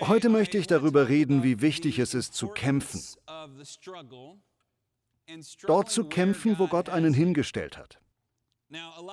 Heute 0.00 0.28
möchte 0.28 0.58
ich 0.58 0.66
darüber 0.66 1.08
reden, 1.08 1.42
wie 1.42 1.60
wichtig 1.60 1.98
es 1.98 2.14
ist 2.14 2.34
zu 2.34 2.48
kämpfen. 2.48 3.00
Dort 5.66 5.90
zu 5.90 6.04
kämpfen, 6.04 6.58
wo 6.58 6.66
Gott 6.66 6.88
einen 6.88 7.14
hingestellt 7.14 7.76
hat. 7.76 8.00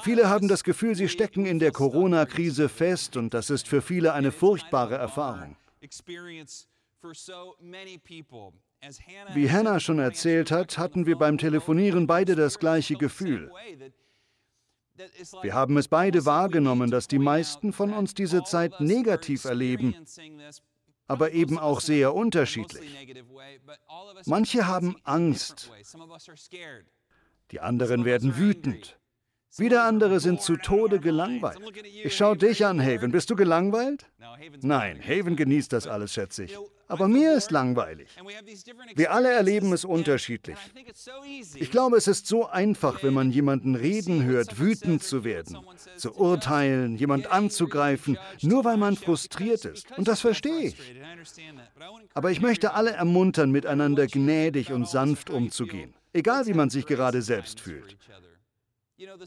Viele 0.04 0.30
haben 0.30 0.48
das 0.48 0.64
Gefühl, 0.64 0.96
sie 0.96 1.10
stecken 1.10 1.46
in 1.46 1.60
der 1.60 1.72
Corona-Krise 1.72 2.70
fest 2.70 3.18
und 3.18 3.34
das 3.34 3.50
ist 3.50 3.68
für 3.68 3.82
viele 3.82 4.14
eine 4.14 4.32
furchtbare 4.32 4.96
Erfahrung. 4.96 5.58
Wie 9.34 9.52
Hannah 9.52 9.80
schon 9.80 10.00
erzählt 10.00 10.52
hat, 10.52 10.78
hatten 10.78 11.06
wir 11.06 11.18
beim 11.18 11.38
Telefonieren 11.38 12.08
beide 12.08 12.36
das 12.36 12.58
gleiche 12.58 12.96
Gefühl. 12.96 13.52
Wir 15.42 15.54
haben 15.54 15.78
es 15.78 15.88
beide 15.88 16.26
wahrgenommen, 16.26 16.92
dass 16.92 17.08
die 17.08 17.20
meisten 17.20 17.74
von 17.74 17.94
uns 17.94 18.14
diese 18.14 18.44
Zeit 18.44 18.80
negativ 18.80 19.46
erleben, 19.46 19.96
aber 21.08 21.32
eben 21.32 21.58
auch 21.60 21.82
sehr 21.82 22.14
unterschiedlich. 22.14 23.20
Manche 24.26 24.68
haben 24.68 24.96
Angst, 25.04 25.72
die 27.52 27.60
anderen 27.60 28.06
werden 28.06 28.38
wütend. 28.38 29.01
Wieder 29.58 29.84
andere 29.84 30.20
sind 30.20 30.42
zu 30.42 30.56
Tode 30.56 31.00
gelangweilt. 31.00 31.60
Ich 32.04 32.16
schaue 32.16 32.38
dich 32.38 32.66
an, 32.66 32.82
Haven. 32.82 33.12
Bist 33.12 33.30
du 33.30 33.36
gelangweilt? 33.36 34.06
Nein, 34.62 35.02
Haven 35.02 35.36
genießt 35.36 35.74
das 35.74 35.88
alles, 35.88 36.14
schätze 36.14 36.46
ich. 36.46 36.58
Aber 36.88 37.08
mir 37.08 37.36
ist 37.36 37.52
langweilig. 37.52 38.10
Wir 38.96 39.14
alle 39.14 39.30
erleben 39.30 39.72
es 39.72 39.86
unterschiedlich. 39.86 40.58
Ich 41.56 41.72
glaube, 41.72 41.96
es 41.98 42.08
ist 42.08 42.28
so 42.28 42.48
einfach, 42.48 43.02
wenn 43.02 43.14
man 43.14 43.32
jemanden 43.32 43.76
reden 43.76 44.24
hört, 44.26 44.60
wütend 44.60 45.02
zu 45.02 45.24
werden, 45.24 45.58
zu 45.96 46.14
urteilen, 46.14 46.98
jemand 46.98 47.32
anzugreifen, 47.32 48.18
nur 48.42 48.66
weil 48.66 48.78
man 48.78 48.98
frustriert 48.98 49.64
ist. 49.66 49.98
Und 49.98 50.08
das 50.08 50.20
verstehe 50.20 50.68
ich. 50.68 50.76
Aber 52.14 52.32
ich 52.32 52.42
möchte 52.42 52.74
alle 52.74 52.92
ermuntern, 52.92 53.52
miteinander 53.52 54.08
gnädig 54.08 54.72
und 54.74 54.88
sanft 54.88 55.30
umzugehen, 55.30 55.94
egal 56.12 56.46
wie 56.46 56.54
man 56.54 56.70
sich 56.70 56.86
gerade 56.86 57.22
selbst 57.22 57.62
fühlt. 57.62 57.98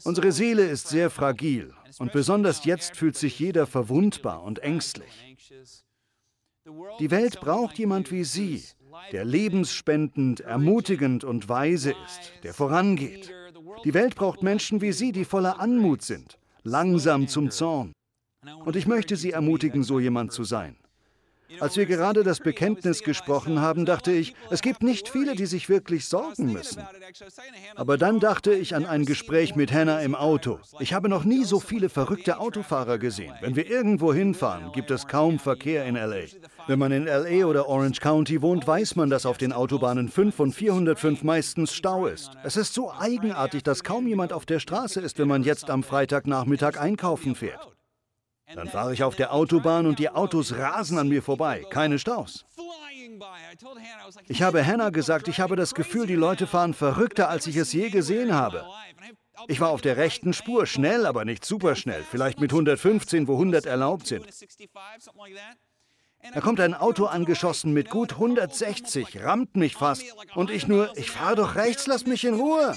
Unsere 0.03 0.31
Seele 0.31 0.65
ist 0.65 0.87
sehr 0.87 1.09
fragil 1.09 1.73
und 1.99 2.11
besonders 2.11 2.65
jetzt 2.65 2.95
fühlt 2.95 3.17
sich 3.17 3.39
jeder 3.39 3.67
verwundbar 3.67 4.43
und 4.43 4.59
ängstlich. 4.59 5.45
Die 6.99 7.11
Welt 7.11 7.39
braucht 7.41 7.77
jemand 7.77 8.11
wie 8.11 8.23
Sie, 8.23 8.63
der 9.11 9.25
lebensspendend, 9.25 10.39
ermutigend 10.41 11.23
und 11.23 11.47
weise 11.49 11.91
ist, 12.05 12.33
der 12.43 12.53
vorangeht. 12.53 13.31
Die 13.83 13.93
Welt 13.93 14.15
braucht 14.15 14.41
Menschen 14.41 14.81
wie 14.81 14.91
Sie, 14.91 15.11
die 15.11 15.25
voller 15.25 15.59
Anmut 15.59 16.01
sind, 16.01 16.39
langsam 16.63 17.27
zum 17.27 17.51
Zorn. 17.51 17.93
Und 18.63 18.75
ich 18.75 18.87
möchte 18.87 19.15
Sie 19.15 19.31
ermutigen, 19.31 19.83
so 19.83 19.99
jemand 19.99 20.31
zu 20.31 20.43
sein. 20.43 20.75
Als 21.59 21.77
wir 21.77 21.85
gerade 21.85 22.23
das 22.23 22.39
Bekenntnis 22.39 23.03
gesprochen 23.03 23.61
haben, 23.61 23.85
dachte 23.85 24.11
ich, 24.11 24.35
es 24.49 24.61
gibt 24.61 24.83
nicht 24.83 25.09
viele, 25.09 25.35
die 25.35 25.45
sich 25.45 25.69
wirklich 25.69 26.07
sorgen 26.07 26.51
müssen. 26.51 26.81
Aber 27.75 27.97
dann 27.97 28.19
dachte 28.19 28.53
ich 28.53 28.75
an 28.75 28.85
ein 28.85 29.05
Gespräch 29.05 29.55
mit 29.55 29.71
Hannah 29.71 30.01
im 30.01 30.15
Auto. 30.15 30.59
Ich 30.79 30.93
habe 30.93 31.09
noch 31.09 31.23
nie 31.23 31.43
so 31.43 31.59
viele 31.59 31.89
verrückte 31.89 32.39
Autofahrer 32.39 32.97
gesehen. 32.97 33.33
Wenn 33.41 33.55
wir 33.55 33.69
irgendwo 33.69 34.13
hinfahren, 34.13 34.71
gibt 34.71 34.91
es 34.91 35.07
kaum 35.07 35.39
Verkehr 35.39 35.85
in 35.85 35.95
LA. 35.95 36.25
Wenn 36.67 36.79
man 36.79 36.91
in 36.91 37.05
LA 37.05 37.45
oder 37.45 37.67
Orange 37.67 37.99
County 37.99 38.41
wohnt, 38.41 38.65
weiß 38.65 38.95
man, 38.95 39.09
dass 39.09 39.25
auf 39.25 39.37
den 39.37 39.53
Autobahnen 39.53 40.09
5 40.09 40.39
und 40.39 40.51
405 40.53 41.23
meistens 41.23 41.73
Stau 41.73 42.07
ist. 42.07 42.31
Es 42.43 42.57
ist 42.57 42.73
so 42.73 42.91
eigenartig, 42.91 43.63
dass 43.63 43.83
kaum 43.83 44.07
jemand 44.07 44.33
auf 44.33 44.45
der 44.45 44.59
Straße 44.59 44.99
ist, 44.99 45.19
wenn 45.19 45.27
man 45.27 45.43
jetzt 45.43 45.69
am 45.69 45.83
Freitagnachmittag 45.83 46.79
einkaufen 46.79 47.35
fährt. 47.35 47.74
Dann 48.53 48.69
fahre 48.69 48.93
ich 48.93 49.03
auf 49.03 49.15
der 49.15 49.33
Autobahn 49.33 49.85
und 49.85 49.99
die 49.99 50.09
Autos 50.09 50.53
rasen 50.53 50.97
an 50.97 51.07
mir 51.07 51.23
vorbei. 51.23 51.65
Keine 51.69 51.97
Staus. 51.99 52.45
Ich 54.27 54.41
habe 54.41 54.65
Hannah 54.65 54.89
gesagt, 54.89 55.27
ich 55.27 55.39
habe 55.39 55.55
das 55.55 55.73
Gefühl, 55.73 56.05
die 56.05 56.15
Leute 56.15 56.47
fahren 56.47 56.73
verrückter, 56.73 57.29
als 57.29 57.47
ich 57.47 57.55
es 57.55 57.73
je 57.73 57.89
gesehen 57.89 58.33
habe. 58.33 58.65
Ich 59.47 59.59
war 59.59 59.69
auf 59.69 59.81
der 59.81 59.97
rechten 59.97 60.33
Spur, 60.33 60.65
schnell, 60.65 61.05
aber 61.05 61.25
nicht 61.25 61.45
superschnell, 61.45 62.03
vielleicht 62.09 62.39
mit 62.39 62.51
115, 62.51 63.27
wo 63.27 63.33
100 63.33 63.65
erlaubt 63.65 64.07
sind. 64.07 64.25
Da 66.33 66.41
kommt 66.41 66.59
ein 66.59 66.73
Auto 66.73 67.05
angeschossen 67.05 67.73
mit 67.73 67.89
gut 67.89 68.13
160, 68.13 69.23
rammt 69.23 69.55
mich 69.55 69.75
fast. 69.75 70.03
Und 70.33 70.49
ich 70.49 70.67
nur, 70.67 70.97
ich 70.97 71.11
fahre 71.11 71.35
doch 71.35 71.55
rechts, 71.55 71.87
lass 71.87 72.05
mich 72.05 72.23
in 72.23 72.35
Ruhe. 72.35 72.75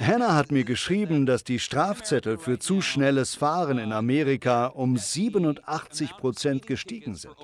Hannah 0.00 0.34
hat 0.34 0.52
mir 0.52 0.64
geschrieben, 0.64 1.26
dass 1.26 1.44
die 1.44 1.58
Strafzettel 1.58 2.38
für 2.38 2.58
zu 2.58 2.80
schnelles 2.80 3.34
Fahren 3.34 3.78
in 3.78 3.92
Amerika 3.92 4.66
um 4.66 4.96
87 4.96 6.16
Prozent 6.16 6.66
gestiegen 6.66 7.14
sind. 7.14 7.34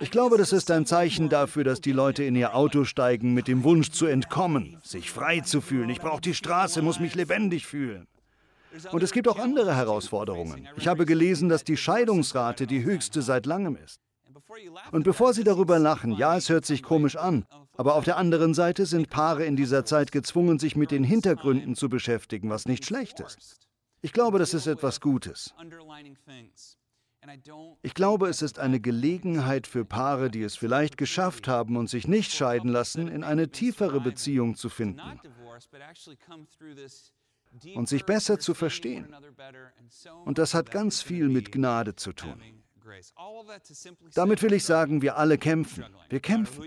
Ich 0.00 0.10
glaube, 0.12 0.38
das 0.38 0.52
ist 0.52 0.70
ein 0.70 0.86
Zeichen 0.86 1.28
dafür, 1.28 1.64
dass 1.64 1.80
die 1.80 1.92
Leute 1.92 2.22
in 2.22 2.36
ihr 2.36 2.54
Auto 2.54 2.84
steigen 2.84 3.34
mit 3.34 3.48
dem 3.48 3.64
Wunsch 3.64 3.90
zu 3.90 4.06
entkommen, 4.06 4.78
sich 4.84 5.10
frei 5.10 5.40
zu 5.40 5.60
fühlen. 5.60 5.90
Ich 5.90 6.00
brauche 6.00 6.20
die 6.20 6.34
Straße, 6.34 6.82
muss 6.82 7.00
mich 7.00 7.16
lebendig 7.16 7.66
fühlen. 7.66 8.06
Und 8.92 9.02
es 9.02 9.12
gibt 9.12 9.26
auch 9.26 9.38
andere 9.38 9.74
Herausforderungen. 9.74 10.68
Ich 10.76 10.86
habe 10.86 11.04
gelesen, 11.04 11.48
dass 11.48 11.64
die 11.64 11.76
Scheidungsrate 11.76 12.66
die 12.66 12.84
höchste 12.84 13.22
seit 13.22 13.46
langem 13.46 13.76
ist. 13.76 14.00
Und 14.92 15.02
bevor 15.04 15.34
Sie 15.34 15.44
darüber 15.44 15.78
lachen, 15.78 16.12
ja, 16.12 16.36
es 16.36 16.48
hört 16.48 16.64
sich 16.64 16.82
komisch 16.82 17.16
an, 17.16 17.46
aber 17.76 17.94
auf 17.94 18.04
der 18.04 18.16
anderen 18.16 18.54
Seite 18.54 18.86
sind 18.86 19.10
Paare 19.10 19.44
in 19.44 19.56
dieser 19.56 19.84
Zeit 19.84 20.12
gezwungen, 20.12 20.58
sich 20.58 20.76
mit 20.76 20.90
den 20.90 21.04
Hintergründen 21.04 21.74
zu 21.74 21.88
beschäftigen, 21.88 22.50
was 22.50 22.66
nicht 22.66 22.84
schlecht 22.84 23.20
ist. 23.20 23.68
Ich 24.00 24.12
glaube, 24.12 24.38
das 24.38 24.54
ist 24.54 24.66
etwas 24.66 25.00
Gutes. 25.00 25.54
Ich 27.82 27.94
glaube, 27.94 28.28
es 28.28 28.42
ist 28.42 28.58
eine 28.58 28.80
Gelegenheit 28.80 29.66
für 29.66 29.84
Paare, 29.84 30.30
die 30.30 30.42
es 30.42 30.56
vielleicht 30.56 30.96
geschafft 30.96 31.48
haben 31.48 31.76
und 31.76 31.90
sich 31.90 32.06
nicht 32.08 32.32
scheiden 32.32 32.70
lassen, 32.70 33.08
in 33.08 33.24
eine 33.24 33.50
tiefere 33.50 34.00
Beziehung 34.00 34.54
zu 34.54 34.68
finden 34.68 35.00
und 37.74 37.88
sich 37.88 38.04
besser 38.04 38.38
zu 38.38 38.54
verstehen. 38.54 39.14
Und 40.24 40.38
das 40.38 40.54
hat 40.54 40.70
ganz 40.70 41.02
viel 41.02 41.28
mit 41.28 41.52
Gnade 41.52 41.96
zu 41.96 42.12
tun. 42.12 42.40
Damit 44.14 44.42
will 44.42 44.52
ich 44.52 44.64
sagen, 44.64 45.02
wir 45.02 45.16
alle 45.16 45.38
kämpfen. 45.38 45.84
Wir 46.08 46.20
kämpfen. 46.20 46.64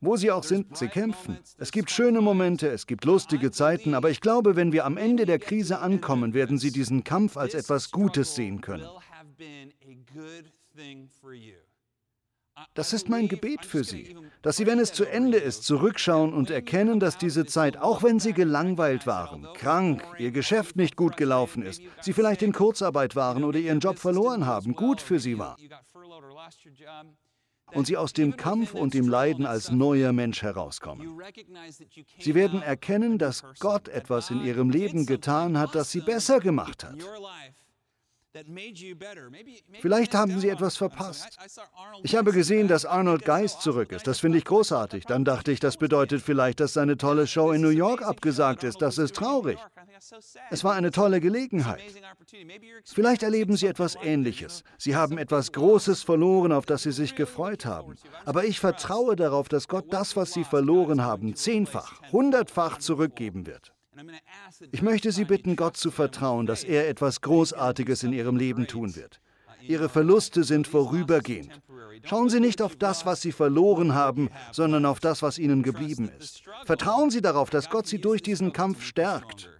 Wo 0.00 0.16
Sie 0.16 0.30
auch 0.30 0.44
sind, 0.44 0.76
Sie 0.76 0.88
kämpfen. 0.88 1.38
Es 1.58 1.70
gibt 1.72 1.90
schöne 1.90 2.20
Momente, 2.20 2.68
es 2.68 2.86
gibt 2.86 3.04
lustige 3.04 3.50
Zeiten, 3.50 3.94
aber 3.94 4.10
ich 4.10 4.20
glaube, 4.20 4.56
wenn 4.56 4.72
wir 4.72 4.84
am 4.84 4.96
Ende 4.96 5.26
der 5.26 5.38
Krise 5.38 5.78
ankommen, 5.80 6.34
werden 6.34 6.58
Sie 6.58 6.72
diesen 6.72 7.04
Kampf 7.04 7.36
als 7.36 7.54
etwas 7.54 7.90
Gutes 7.90 8.34
sehen 8.34 8.60
können. 8.60 8.88
Das 12.74 12.92
ist 12.92 13.08
mein 13.08 13.28
Gebet 13.28 13.64
für 13.64 13.84
Sie, 13.84 14.16
dass 14.42 14.56
Sie, 14.56 14.66
wenn 14.66 14.78
es 14.78 14.92
zu 14.92 15.04
Ende 15.04 15.38
ist, 15.38 15.64
zurückschauen 15.64 16.32
und 16.32 16.50
erkennen, 16.50 17.00
dass 17.00 17.18
diese 17.18 17.46
Zeit, 17.46 17.76
auch 17.76 18.02
wenn 18.02 18.20
Sie 18.20 18.32
gelangweilt 18.32 19.06
waren, 19.06 19.46
krank, 19.54 20.02
Ihr 20.18 20.30
Geschäft 20.30 20.76
nicht 20.76 20.96
gut 20.96 21.16
gelaufen 21.16 21.62
ist, 21.62 21.82
Sie 22.00 22.12
vielleicht 22.12 22.42
in 22.42 22.52
Kurzarbeit 22.52 23.16
waren 23.16 23.44
oder 23.44 23.58
Ihren 23.58 23.80
Job 23.80 23.98
verloren 23.98 24.46
haben, 24.46 24.74
gut 24.74 25.00
für 25.00 25.18
Sie 25.18 25.38
war. 25.38 25.56
Und 27.72 27.86
Sie 27.86 27.96
aus 27.96 28.12
dem 28.12 28.36
Kampf 28.36 28.74
und 28.74 28.94
dem 28.94 29.08
Leiden 29.08 29.46
als 29.46 29.70
neuer 29.70 30.12
Mensch 30.12 30.42
herauskommen. 30.42 31.20
Sie 32.18 32.34
werden 32.34 32.62
erkennen, 32.62 33.18
dass 33.18 33.44
Gott 33.60 33.88
etwas 33.88 34.30
in 34.30 34.44
Ihrem 34.44 34.70
Leben 34.70 35.06
getan 35.06 35.56
hat, 35.58 35.74
das 35.74 35.92
Sie 35.92 36.00
besser 36.00 36.40
gemacht 36.40 36.82
hat. 36.84 36.96
Vielleicht 39.80 40.14
haben 40.14 40.38
Sie 40.38 40.48
etwas 40.48 40.76
verpasst. 40.76 41.36
Ich 42.02 42.14
habe 42.14 42.32
gesehen, 42.32 42.68
dass 42.68 42.84
Arnold 42.84 43.24
Geist 43.24 43.60
zurück 43.60 43.90
ist. 43.90 44.06
Das 44.06 44.20
finde 44.20 44.38
ich 44.38 44.44
großartig. 44.44 45.04
Dann 45.04 45.24
dachte 45.24 45.50
ich, 45.50 45.58
das 45.58 45.76
bedeutet 45.76 46.22
vielleicht, 46.22 46.60
dass 46.60 46.74
seine 46.74 46.96
tolle 46.96 47.26
Show 47.26 47.50
in 47.50 47.60
New 47.60 47.70
York 47.70 48.02
abgesagt 48.02 48.62
ist. 48.62 48.80
Das 48.82 48.98
ist 48.98 49.16
traurig. 49.16 49.58
Es 50.50 50.62
war 50.62 50.74
eine 50.74 50.92
tolle 50.92 51.20
Gelegenheit. 51.20 51.82
Vielleicht 52.84 53.22
erleben 53.24 53.56
Sie 53.56 53.66
etwas 53.66 53.96
Ähnliches. 53.96 54.62
Sie 54.78 54.94
haben 54.94 55.18
etwas 55.18 55.50
Großes 55.52 56.02
verloren, 56.02 56.52
auf 56.52 56.66
das 56.66 56.84
Sie 56.84 56.92
sich 56.92 57.16
gefreut 57.16 57.66
haben. 57.66 57.96
Aber 58.24 58.44
ich 58.44 58.60
vertraue 58.60 59.16
darauf, 59.16 59.48
dass 59.48 59.66
Gott 59.66 59.92
das, 59.92 60.14
was 60.14 60.32
Sie 60.32 60.44
verloren 60.44 61.02
haben, 61.02 61.34
zehnfach, 61.34 62.00
hundertfach 62.12 62.78
zurückgeben 62.78 63.46
wird. 63.46 63.72
Ich 64.72 64.82
möchte 64.82 65.12
Sie 65.12 65.24
bitten, 65.24 65.56
Gott 65.56 65.76
zu 65.76 65.90
vertrauen, 65.90 66.46
dass 66.46 66.64
er 66.64 66.88
etwas 66.88 67.20
Großartiges 67.20 68.02
in 68.02 68.12
Ihrem 68.12 68.36
Leben 68.36 68.66
tun 68.66 68.96
wird. 68.96 69.20
Ihre 69.62 69.88
Verluste 69.88 70.44
sind 70.44 70.66
vorübergehend. 70.66 71.60
Schauen 72.04 72.30
Sie 72.30 72.40
nicht 72.40 72.62
auf 72.62 72.76
das, 72.76 73.04
was 73.04 73.20
Sie 73.20 73.32
verloren 73.32 73.94
haben, 73.94 74.30
sondern 74.52 74.86
auf 74.86 75.00
das, 75.00 75.22
was 75.22 75.38
Ihnen 75.38 75.62
geblieben 75.62 76.10
ist. 76.18 76.42
Vertrauen 76.64 77.10
Sie 77.10 77.20
darauf, 77.20 77.50
dass 77.50 77.68
Gott 77.68 77.86
Sie 77.86 78.00
durch 78.00 78.22
diesen 78.22 78.52
Kampf 78.52 78.82
stärkt. 78.82 79.50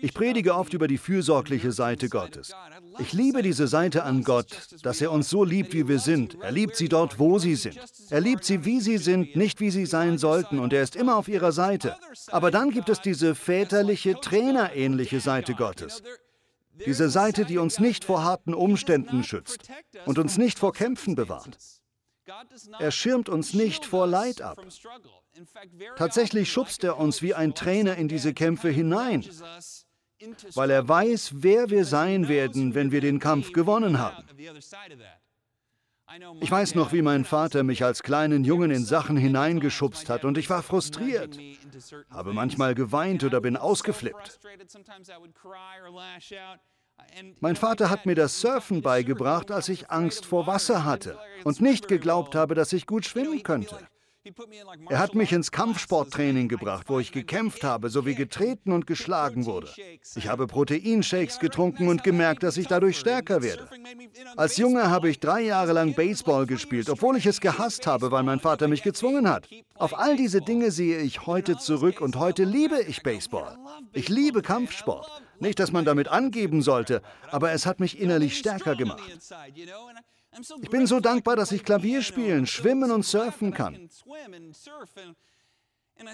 Ich 0.00 0.14
predige 0.14 0.54
oft 0.54 0.74
über 0.74 0.88
die 0.88 0.98
fürsorgliche 0.98 1.72
Seite 1.72 2.08
Gottes. 2.08 2.54
Ich 2.98 3.12
liebe 3.12 3.42
diese 3.42 3.68
Seite 3.68 4.04
an 4.04 4.24
Gott, 4.24 4.68
dass 4.82 5.00
er 5.00 5.12
uns 5.12 5.28
so 5.28 5.44
liebt, 5.44 5.72
wie 5.72 5.88
wir 5.88 5.98
sind. 5.98 6.36
Er 6.40 6.52
liebt 6.52 6.76
sie 6.76 6.88
dort, 6.88 7.18
wo 7.18 7.38
sie 7.38 7.54
sind. 7.54 7.78
Er 8.10 8.20
liebt 8.20 8.44
sie, 8.44 8.64
wie 8.64 8.80
sie 8.80 8.98
sind, 8.98 9.36
nicht 9.36 9.60
wie 9.60 9.70
sie 9.70 9.86
sein 9.86 10.18
sollten, 10.18 10.58
und 10.58 10.72
er 10.72 10.82
ist 10.82 10.96
immer 10.96 11.16
auf 11.16 11.28
ihrer 11.28 11.52
Seite. 11.52 11.96
Aber 12.28 12.50
dann 12.50 12.70
gibt 12.70 12.88
es 12.88 13.00
diese 13.00 13.34
väterliche, 13.34 14.14
trainerähnliche 14.20 15.20
Seite 15.20 15.54
Gottes. 15.54 16.02
Diese 16.86 17.08
Seite, 17.08 17.44
die 17.44 17.58
uns 17.58 17.80
nicht 17.80 18.04
vor 18.04 18.22
harten 18.24 18.54
Umständen 18.54 19.24
schützt 19.24 19.68
und 20.06 20.18
uns 20.18 20.38
nicht 20.38 20.58
vor 20.58 20.72
Kämpfen 20.72 21.14
bewahrt. 21.14 21.58
Er 22.78 22.90
schirmt 22.90 23.28
uns 23.28 23.54
nicht 23.54 23.84
vor 23.84 24.06
Leid 24.06 24.40
ab. 24.40 24.58
Tatsächlich 25.96 26.50
schubst 26.50 26.84
er 26.84 26.98
uns 26.98 27.22
wie 27.22 27.34
ein 27.34 27.54
Trainer 27.54 27.96
in 27.96 28.08
diese 28.08 28.34
Kämpfe 28.34 28.68
hinein, 28.68 29.24
weil 30.54 30.70
er 30.70 30.88
weiß, 30.88 31.30
wer 31.36 31.70
wir 31.70 31.84
sein 31.84 32.28
werden, 32.28 32.74
wenn 32.74 32.90
wir 32.90 33.00
den 33.00 33.18
Kampf 33.18 33.52
gewonnen 33.52 33.98
haben. 33.98 34.24
Ich 36.40 36.50
weiß 36.50 36.74
noch, 36.74 36.92
wie 36.92 37.02
mein 37.02 37.24
Vater 37.24 37.62
mich 37.62 37.84
als 37.84 38.02
kleinen 38.02 38.42
Jungen 38.44 38.70
in 38.70 38.84
Sachen 38.84 39.16
hineingeschubst 39.16 40.08
hat 40.08 40.24
und 40.24 40.38
ich 40.38 40.48
war 40.48 40.62
frustriert, 40.62 41.38
habe 42.08 42.32
manchmal 42.32 42.74
geweint 42.74 43.24
oder 43.24 43.40
bin 43.42 43.56
ausgeflippt. 43.56 44.40
Mein 47.40 47.56
Vater 47.56 47.90
hat 47.90 48.06
mir 48.06 48.14
das 48.14 48.40
Surfen 48.40 48.82
beigebracht, 48.82 49.50
als 49.50 49.68
ich 49.68 49.90
Angst 49.90 50.24
vor 50.26 50.46
Wasser 50.46 50.84
hatte 50.84 51.18
und 51.44 51.60
nicht 51.60 51.88
geglaubt 51.88 52.34
habe, 52.34 52.54
dass 52.54 52.72
ich 52.72 52.86
gut 52.86 53.04
schwimmen 53.06 53.42
könnte. 53.42 53.76
Er 54.88 54.98
hat 54.98 55.14
mich 55.14 55.32
ins 55.32 55.50
Kampfsporttraining 55.50 56.48
gebracht, 56.48 56.88
wo 56.88 56.98
ich 56.98 57.12
gekämpft 57.12 57.64
habe, 57.64 57.90
sowie 57.90 58.14
getreten 58.14 58.72
und 58.72 58.86
geschlagen 58.86 59.46
wurde. 59.46 59.68
Ich 60.16 60.28
habe 60.28 60.46
Proteinshakes 60.46 61.38
getrunken 61.38 61.88
und 61.88 62.04
gemerkt, 62.04 62.42
dass 62.42 62.56
ich 62.56 62.66
dadurch 62.66 62.98
stärker 62.98 63.42
werde. 63.42 63.68
Als 64.36 64.56
Junge 64.56 64.90
habe 64.90 65.08
ich 65.10 65.20
drei 65.20 65.40
Jahre 65.42 65.72
lang 65.72 65.94
Baseball 65.94 66.46
gespielt, 66.46 66.90
obwohl 66.90 67.16
ich 67.16 67.26
es 67.26 67.40
gehasst 67.40 67.86
habe, 67.86 68.10
weil 68.10 68.22
mein 68.22 68.40
Vater 68.40 68.68
mich 68.68 68.82
gezwungen 68.82 69.28
hat. 69.28 69.48
Auf 69.74 69.98
all 69.98 70.16
diese 70.16 70.40
Dinge 70.40 70.70
sehe 70.70 70.98
ich 70.98 71.26
heute 71.26 71.56
zurück 71.56 72.00
und 72.00 72.16
heute 72.16 72.44
liebe 72.44 72.80
ich 72.80 73.02
Baseball. 73.02 73.56
Ich 73.92 74.08
liebe 74.08 74.42
Kampfsport. 74.42 75.08
Nicht, 75.40 75.60
dass 75.60 75.72
man 75.72 75.84
damit 75.84 76.08
angeben 76.08 76.62
sollte, 76.62 77.00
aber 77.30 77.52
es 77.52 77.64
hat 77.64 77.80
mich 77.80 78.00
innerlich 78.00 78.36
stärker 78.36 78.74
gemacht. 78.74 79.02
Ich 80.60 80.70
bin 80.70 80.86
so 80.86 81.00
dankbar, 81.00 81.36
dass 81.36 81.52
ich 81.52 81.64
Klavier 81.64 82.02
spielen, 82.02 82.46
schwimmen 82.46 82.90
und 82.90 83.04
surfen 83.04 83.52
kann. 83.52 83.88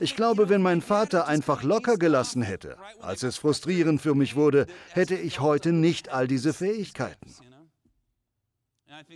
Ich 0.00 0.16
glaube, 0.16 0.48
wenn 0.48 0.62
mein 0.62 0.80
Vater 0.80 1.26
einfach 1.26 1.62
locker 1.62 1.98
gelassen 1.98 2.42
hätte, 2.42 2.78
als 3.00 3.22
es 3.22 3.36
frustrierend 3.36 4.00
für 4.00 4.14
mich 4.14 4.34
wurde, 4.34 4.66
hätte 4.92 5.14
ich 5.14 5.40
heute 5.40 5.72
nicht 5.72 6.08
all 6.08 6.26
diese 6.26 6.54
Fähigkeiten. 6.54 7.34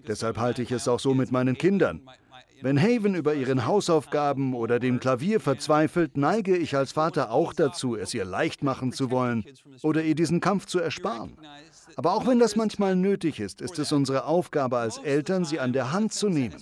Deshalb 0.06 0.36
halte 0.38 0.62
ich 0.62 0.72
es 0.72 0.88
auch 0.88 1.00
so 1.00 1.14
mit 1.14 1.30
meinen 1.32 1.56
Kindern. 1.56 2.06
Wenn 2.60 2.80
Haven 2.80 3.14
über 3.14 3.34
ihren 3.34 3.66
Hausaufgaben 3.66 4.54
oder 4.54 4.78
dem 4.78 5.00
Klavier 5.00 5.40
verzweifelt, 5.40 6.16
neige 6.16 6.56
ich 6.56 6.76
als 6.76 6.92
Vater 6.92 7.30
auch 7.30 7.52
dazu, 7.52 7.96
es 7.96 8.14
ihr 8.14 8.24
leicht 8.24 8.62
machen 8.62 8.92
zu 8.92 9.10
wollen 9.10 9.44
oder 9.82 10.02
ihr 10.02 10.14
diesen 10.14 10.40
Kampf 10.40 10.66
zu 10.66 10.78
ersparen. 10.78 11.36
Aber 11.96 12.14
auch 12.14 12.26
wenn 12.26 12.38
das 12.38 12.56
manchmal 12.56 12.96
nötig 12.96 13.40
ist, 13.40 13.60
ist 13.60 13.78
es 13.78 13.92
unsere 13.92 14.24
Aufgabe 14.24 14.78
als 14.78 14.98
Eltern, 14.98 15.44
sie 15.44 15.60
an 15.60 15.72
der 15.72 15.92
Hand 15.92 16.12
zu 16.12 16.28
nehmen. 16.28 16.56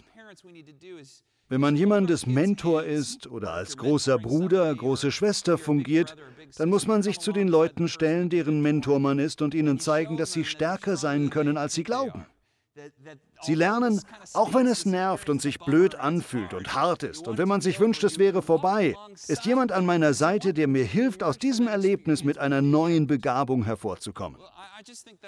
Wenn 1.48 1.60
man 1.60 1.76
jemandes 1.76 2.26
Mentor 2.26 2.82
ist 2.82 3.28
oder 3.28 3.52
als 3.52 3.76
großer 3.76 4.18
Bruder, 4.18 4.74
große 4.74 5.12
Schwester 5.12 5.58
fungiert, 5.58 6.16
dann 6.58 6.68
muss 6.68 6.86
man 6.86 7.02
sich 7.02 7.20
zu 7.20 7.32
den 7.32 7.46
Leuten 7.46 7.86
stellen, 7.88 8.30
deren 8.30 8.62
Mentor 8.62 8.98
man 8.98 9.20
ist 9.20 9.42
und 9.42 9.54
ihnen 9.54 9.78
zeigen, 9.78 10.16
dass 10.16 10.32
sie 10.32 10.44
stärker 10.44 10.96
sein 10.96 11.30
können, 11.30 11.56
als 11.56 11.74
sie 11.74 11.84
glauben. 11.84 12.26
Sie 13.42 13.54
lernen, 13.54 14.00
auch 14.32 14.54
wenn 14.54 14.66
es 14.66 14.86
nervt 14.86 15.30
und 15.30 15.40
sich 15.40 15.58
blöd 15.58 15.94
anfühlt 15.94 16.52
und 16.54 16.74
hart 16.74 17.02
ist 17.02 17.28
und 17.28 17.38
wenn 17.38 17.48
man 17.48 17.60
sich 17.60 17.80
wünscht, 17.80 18.02
es 18.04 18.18
wäre 18.18 18.42
vorbei, 18.42 18.96
ist 19.28 19.44
jemand 19.44 19.72
an 19.72 19.86
meiner 19.86 20.14
Seite, 20.14 20.52
der 20.52 20.68
mir 20.68 20.84
hilft, 20.84 21.22
aus 21.22 21.38
diesem 21.38 21.68
Erlebnis 21.68 22.24
mit 22.24 22.38
einer 22.38 22.62
neuen 22.62 23.06
Begabung 23.06 23.64
hervorzukommen. 23.64 24.40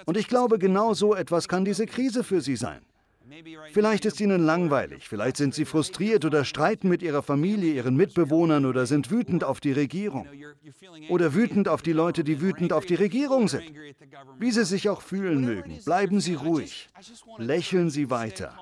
Und 0.05 0.17
ich 0.17 0.27
glaube, 0.27 0.59
genau 0.59 0.93
so 0.93 1.15
etwas 1.15 1.47
kann 1.47 1.65
diese 1.65 1.85
Krise 1.85 2.23
für 2.23 2.41
Sie 2.41 2.55
sein. 2.55 2.81
Vielleicht 3.71 4.05
ist 4.05 4.19
ihnen 4.19 4.43
langweilig, 4.43 5.07
vielleicht 5.07 5.37
sind 5.37 5.53
sie 5.53 5.65
frustriert 5.65 6.25
oder 6.25 6.45
streiten 6.45 6.89
mit 6.89 7.01
ihrer 7.01 7.21
Familie, 7.21 7.73
ihren 7.73 7.95
Mitbewohnern 7.95 8.65
oder 8.65 8.85
sind 8.85 9.11
wütend 9.11 9.43
auf 9.43 9.59
die 9.59 9.71
Regierung. 9.71 10.27
Oder 11.09 11.33
wütend 11.33 11.67
auf 11.67 11.81
die 11.81 11.93
Leute, 11.93 12.23
die 12.23 12.41
wütend 12.41 12.73
auf 12.73 12.85
die 12.85 12.95
Regierung 12.95 13.47
sind. 13.47 13.71
Wie 14.37 14.51
sie 14.51 14.65
sich 14.65 14.89
auch 14.89 15.01
fühlen 15.01 15.41
mögen, 15.41 15.79
bleiben 15.83 16.19
Sie 16.19 16.33
ruhig. 16.33 16.89
Lächeln 17.37 17.89
Sie 17.89 18.09
weiter. 18.09 18.57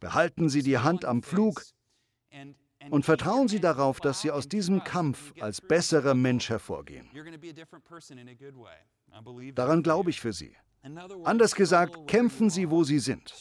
Behalten 0.00 0.48
Sie 0.48 0.62
die 0.62 0.78
Hand 0.78 1.04
am 1.04 1.22
Flug 1.22 1.62
und 2.90 3.04
vertrauen 3.04 3.48
Sie 3.48 3.60
darauf, 3.60 4.00
dass 4.00 4.20
Sie 4.20 4.30
aus 4.30 4.48
diesem 4.48 4.82
Kampf 4.84 5.32
als 5.40 5.60
besserer 5.60 6.14
Mensch 6.14 6.48
hervorgehen. 6.48 7.08
Daran 9.54 9.82
glaube 9.82 10.10
ich 10.10 10.20
für 10.20 10.32
Sie. 10.32 10.56
Anders 11.24 11.54
gesagt, 11.54 12.08
kämpfen 12.08 12.50
Sie, 12.50 12.70
wo 12.70 12.82
Sie 12.82 12.98
sind. 12.98 13.32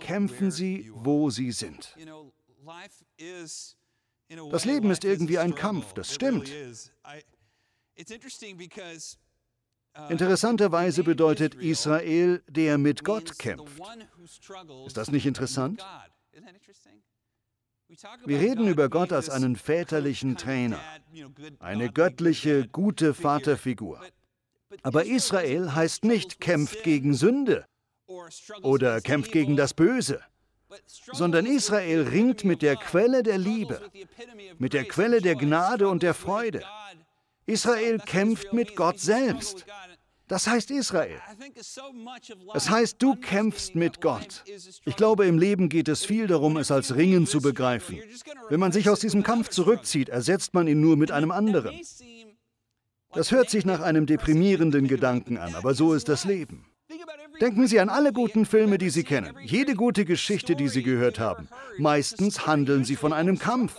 Kämpfen 0.00 0.50
Sie, 0.50 0.90
wo 0.94 1.30
Sie 1.30 1.52
sind. 1.52 1.94
Das 4.50 4.64
Leben 4.64 4.90
ist 4.90 5.04
irgendwie 5.04 5.38
ein 5.38 5.54
Kampf, 5.54 5.92
das 5.92 6.14
stimmt. 6.14 6.50
Interessanterweise 10.08 11.04
bedeutet 11.04 11.54
Israel, 11.54 12.42
der 12.48 12.78
mit 12.78 13.04
Gott 13.04 13.38
kämpft. 13.38 13.80
Ist 14.86 14.96
das 14.96 15.10
nicht 15.10 15.26
interessant? 15.26 15.84
Wir 18.24 18.40
reden 18.40 18.66
über 18.66 18.88
Gott 18.88 19.12
als 19.12 19.30
einen 19.30 19.56
väterlichen 19.56 20.36
Trainer, 20.36 20.80
eine 21.60 21.90
göttliche, 21.92 22.66
gute 22.68 23.14
Vaterfigur. 23.14 24.00
Aber 24.82 25.04
Israel 25.04 25.74
heißt 25.74 26.04
nicht 26.04 26.40
kämpft 26.40 26.82
gegen 26.82 27.14
Sünde 27.14 27.66
oder 28.62 29.00
kämpft 29.00 29.32
gegen 29.32 29.56
das 29.56 29.74
Böse, 29.74 30.20
sondern 31.12 31.46
Israel 31.46 32.02
ringt 32.08 32.44
mit 32.44 32.62
der 32.62 32.76
Quelle 32.76 33.22
der 33.22 33.38
Liebe, 33.38 33.80
mit 34.58 34.72
der 34.72 34.84
Quelle 34.84 35.20
der 35.20 35.36
Gnade 35.36 35.88
und 35.88 36.02
der 36.02 36.14
Freude. 36.14 36.62
Israel 37.46 37.98
kämpft 37.98 38.52
mit 38.52 38.74
Gott 38.74 38.98
selbst. 38.98 39.64
Das 40.28 40.48
heißt 40.48 40.72
Israel. 40.72 41.20
Es 42.54 42.68
heißt, 42.68 43.00
du 43.00 43.14
kämpfst 43.14 43.76
mit 43.76 44.00
Gott. 44.00 44.42
Ich 44.84 44.96
glaube, 44.96 45.26
im 45.26 45.38
Leben 45.38 45.68
geht 45.68 45.86
es 45.86 46.04
viel 46.04 46.26
darum, 46.26 46.56
es 46.56 46.72
als 46.72 46.96
Ringen 46.96 47.28
zu 47.28 47.40
begreifen. 47.40 48.00
Wenn 48.48 48.58
man 48.58 48.72
sich 48.72 48.90
aus 48.90 48.98
diesem 48.98 49.22
Kampf 49.22 49.50
zurückzieht, 49.50 50.08
ersetzt 50.08 50.52
man 50.52 50.66
ihn 50.66 50.80
nur 50.80 50.96
mit 50.96 51.12
einem 51.12 51.30
anderen. 51.30 51.80
Das 53.16 53.30
hört 53.32 53.48
sich 53.48 53.64
nach 53.64 53.80
einem 53.80 54.04
deprimierenden 54.04 54.88
Gedanken 54.88 55.38
an, 55.38 55.54
aber 55.54 55.74
so 55.74 55.94
ist 55.94 56.08
das 56.08 56.24
Leben. 56.24 56.66
Denken 57.40 57.66
Sie 57.66 57.80
an 57.80 57.88
alle 57.88 58.12
guten 58.12 58.46
Filme, 58.46 58.78
die 58.78 58.90
Sie 58.90 59.04
kennen, 59.04 59.34
jede 59.42 59.74
gute 59.74 60.04
Geschichte, 60.04 60.54
die 60.54 60.68
Sie 60.68 60.82
gehört 60.82 61.18
haben. 61.18 61.48
Meistens 61.78 62.46
handeln 62.46 62.84
sie 62.84 62.96
von 62.96 63.12
einem 63.12 63.38
Kampf. 63.38 63.76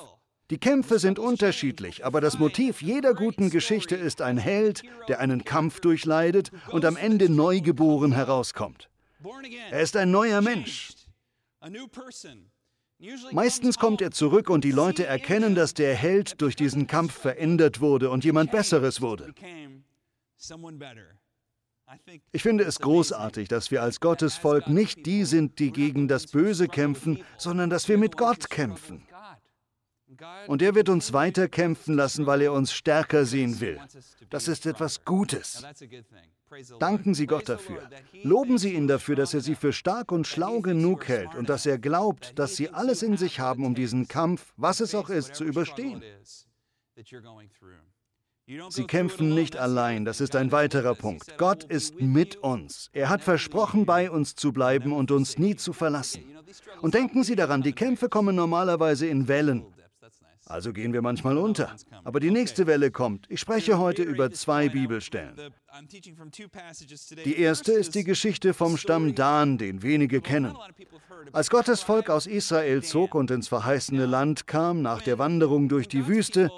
Die 0.50 0.58
Kämpfe 0.58 0.98
sind 0.98 1.20
unterschiedlich, 1.20 2.06
aber 2.06 2.22
das 2.22 2.40
Motiv 2.40 2.82
jeder 2.82 3.14
guten 3.14 3.50
Geschichte 3.50 3.96
ist 3.96 4.22
ein 4.22 4.38
Held, 4.38 4.84
der 5.08 5.20
einen 5.20 5.44
Kampf 5.44 5.82
durchleidet 5.82 6.52
und 6.72 6.86
am 6.86 6.98
Ende 6.98 7.30
neugeboren 7.30 8.14
herauskommt. 8.14 8.90
Er 9.72 9.82
ist 9.82 9.98
ein 9.98 10.10
neuer 10.12 10.42
Mensch. 10.42 10.94
Meistens 13.32 13.78
kommt 13.78 14.02
er 14.02 14.12
zurück 14.12 14.50
und 14.50 14.64
die 14.64 14.72
Leute 14.72 15.06
erkennen, 15.06 15.54
dass 15.54 15.74
der 15.74 15.96
Held 15.96 16.42
durch 16.42 16.56
diesen 16.56 16.88
Kampf 16.88 17.14
verändert 17.14 17.80
wurde 17.80 18.10
und 18.10 18.24
jemand 18.24 18.52
Besseres 18.52 19.02
wurde. 19.02 19.34
Ich 22.32 22.42
finde 22.42 22.64
es 22.64 22.80
großartig, 22.80 23.48
dass 23.48 23.72
wir 23.72 23.82
als 23.82 24.00
Gottes 24.00 24.36
Volk 24.36 24.68
nicht 24.68 25.06
die 25.06 25.24
sind, 25.26 25.60
die 25.60 25.72
gegen 25.72 26.08
das 26.08 26.28
Böse 26.28 26.68
kämpfen, 26.68 27.24
sondern 27.38 27.70
dass 27.70 27.88
wir 27.88 27.98
mit 27.98 28.18
Gott 28.18 28.50
kämpfen. 28.50 29.08
Und 30.48 30.62
er 30.62 30.74
wird 30.74 30.90
uns 30.90 31.14
weiter 31.14 31.48
kämpfen 31.48 31.96
lassen, 31.96 32.26
weil 32.26 32.42
er 32.42 32.54
uns 32.54 32.74
stärker 32.74 33.26
sehen 33.26 33.60
will. 33.60 33.80
Das 34.30 34.48
ist 34.48 34.66
etwas 34.66 35.06
Gutes. 35.06 35.64
Danken 36.80 37.14
Sie 37.14 37.28
Gott 37.28 37.50
dafür. 37.50 37.90
Loben 38.24 38.58
Sie 38.58 38.74
ihn 38.74 38.88
dafür, 38.88 39.16
dass 39.16 39.34
er 39.34 39.42
Sie 39.42 39.56
für 39.56 39.74
stark 39.74 40.12
und 40.12 40.28
schlau 40.28 40.62
genug 40.62 41.08
hält 41.08 41.36
und 41.36 41.50
dass 41.50 41.66
er 41.66 41.78
glaubt, 41.78 42.38
dass 42.40 42.56
Sie 42.56 42.70
alles 42.70 43.04
in 43.04 43.18
sich 43.18 43.40
haben, 43.40 43.66
um 43.66 43.76
diesen 43.76 44.08
Kampf, 44.08 44.54
was 44.56 44.80
es 44.80 44.96
auch 44.96 45.10
ist, 45.10 45.36
zu 45.36 45.44
überstehen. 45.44 46.02
Sie 48.70 48.86
kämpfen 48.86 49.36
nicht 49.36 49.58
allein, 49.58 50.06
das 50.06 50.22
ist 50.22 50.34
ein 50.38 50.54
weiterer 50.54 50.96
Punkt. 50.96 51.38
Gott 51.38 51.66
ist 51.66 52.00
mit 52.00 52.38
uns. 52.38 52.90
Er 52.94 53.10
hat 53.10 53.22
versprochen, 53.22 53.86
bei 53.86 54.10
uns 54.10 54.36
zu 54.36 54.54
bleiben 54.54 54.94
und 54.94 55.12
uns 55.12 55.38
nie 55.38 55.58
zu 55.58 55.74
verlassen. 55.74 56.24
Und 56.82 56.94
denken 56.94 57.24
Sie 57.24 57.36
daran, 57.36 57.62
die 57.62 57.74
Kämpfe 57.74 58.08
kommen 58.08 58.38
normalerweise 58.38 59.06
in 59.06 59.28
Wellen. 59.28 59.66
Also 60.50 60.72
gehen 60.72 60.94
wir 60.94 61.02
manchmal 61.02 61.38
unter. 61.38 61.76
Aber 62.04 62.20
die 62.20 62.32
nächste 62.32 62.68
Welle 62.68 62.90
kommt. 62.90 63.26
Ich 63.30 63.42
spreche 63.42 63.80
heute 63.80 64.04
über 64.04 64.32
zwei 64.32 64.70
Bibelstellen. 64.70 65.36
Die 67.26 67.38
erste 67.38 67.74
ist 67.74 67.96
die 67.96 68.04
Geschichte 68.04 68.54
vom 68.54 68.78
Stamm 68.78 69.14
Dan, 69.14 69.58
den 69.58 69.84
wenige 69.84 70.22
kennen. 70.22 70.58
Als 71.34 71.50
Gottes 71.50 71.82
Volk 71.82 72.10
aus 72.10 72.28
Israel 72.28 72.82
zog 72.82 73.14
und 73.14 73.30
ins 73.30 73.50
verheißene 73.50 74.06
Land 74.06 74.48
kam 74.48 74.82
nach 74.82 75.02
der 75.02 75.20
Wanderung 75.20 75.68
durch 75.68 75.90
die 75.90 76.08
Wüste, 76.08 76.50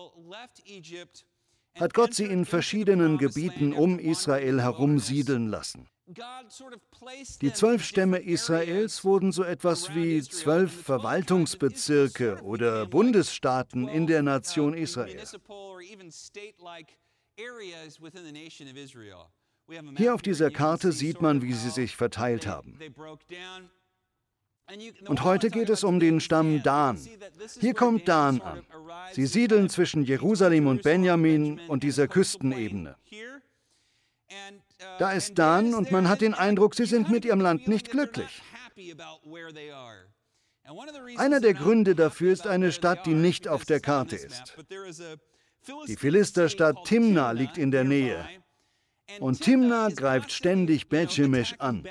hat 1.79 1.93
Gott 1.93 2.13
sie 2.13 2.25
in 2.25 2.45
verschiedenen 2.45 3.17
Gebieten 3.17 3.73
um 3.73 3.97
Israel 3.97 4.61
herum 4.61 4.99
siedeln 4.99 5.47
lassen. 5.47 5.87
Die 7.41 7.53
zwölf 7.53 7.83
Stämme 7.83 8.17
Israels 8.17 9.03
wurden 9.05 9.31
so 9.31 9.43
etwas 9.43 9.93
wie 9.93 10.21
zwölf 10.23 10.83
Verwaltungsbezirke 10.83 12.41
oder 12.41 12.87
Bundesstaaten 12.87 13.87
in 13.87 14.07
der 14.07 14.23
Nation 14.23 14.73
Israel. 14.73 15.23
Hier 19.97 20.15
auf 20.15 20.21
dieser 20.23 20.49
Karte 20.49 20.91
sieht 20.91 21.21
man, 21.21 21.41
wie 21.43 21.53
sie 21.53 21.69
sich 21.69 21.95
verteilt 21.95 22.47
haben. 22.47 22.79
Und 25.07 25.23
heute 25.23 25.49
geht 25.49 25.69
es 25.69 25.83
um 25.83 25.99
den 25.99 26.19
Stamm 26.19 26.63
Dan. 26.63 26.99
Hier 27.59 27.73
kommt 27.73 28.07
Dan 28.07 28.41
an. 28.41 28.65
Sie 29.13 29.25
siedeln 29.27 29.69
zwischen 29.69 30.03
Jerusalem 30.03 30.67
und 30.67 30.81
Benjamin 30.83 31.59
und 31.67 31.83
dieser 31.83 32.07
Küstenebene. 32.07 32.95
Da 34.97 35.11
ist 35.11 35.37
Dan 35.37 35.73
und 35.73 35.91
man 35.91 36.07
hat 36.07 36.21
den 36.21 36.33
Eindruck, 36.33 36.75
sie 36.75 36.85
sind 36.85 37.09
mit 37.09 37.25
ihrem 37.25 37.41
Land 37.41 37.67
nicht 37.67 37.91
glücklich. 37.91 38.41
Einer 41.17 41.39
der 41.39 41.53
Gründe 41.53 41.95
dafür 41.95 42.31
ist 42.31 42.47
eine 42.47 42.71
Stadt, 42.71 43.05
die 43.05 43.13
nicht 43.13 43.47
auf 43.47 43.65
der 43.65 43.79
Karte 43.79 44.15
ist. 44.15 44.55
Die 45.87 45.95
Philisterstadt 45.95 46.85
Timna 46.85 47.31
liegt 47.31 47.57
in 47.57 47.71
der 47.71 47.83
Nähe. 47.83 48.25
Und 49.19 49.41
Timna 49.41 49.89
greift 49.89 50.31
ständig 50.31 50.87
Bethshemesh 50.87 51.55
an, 51.57 51.83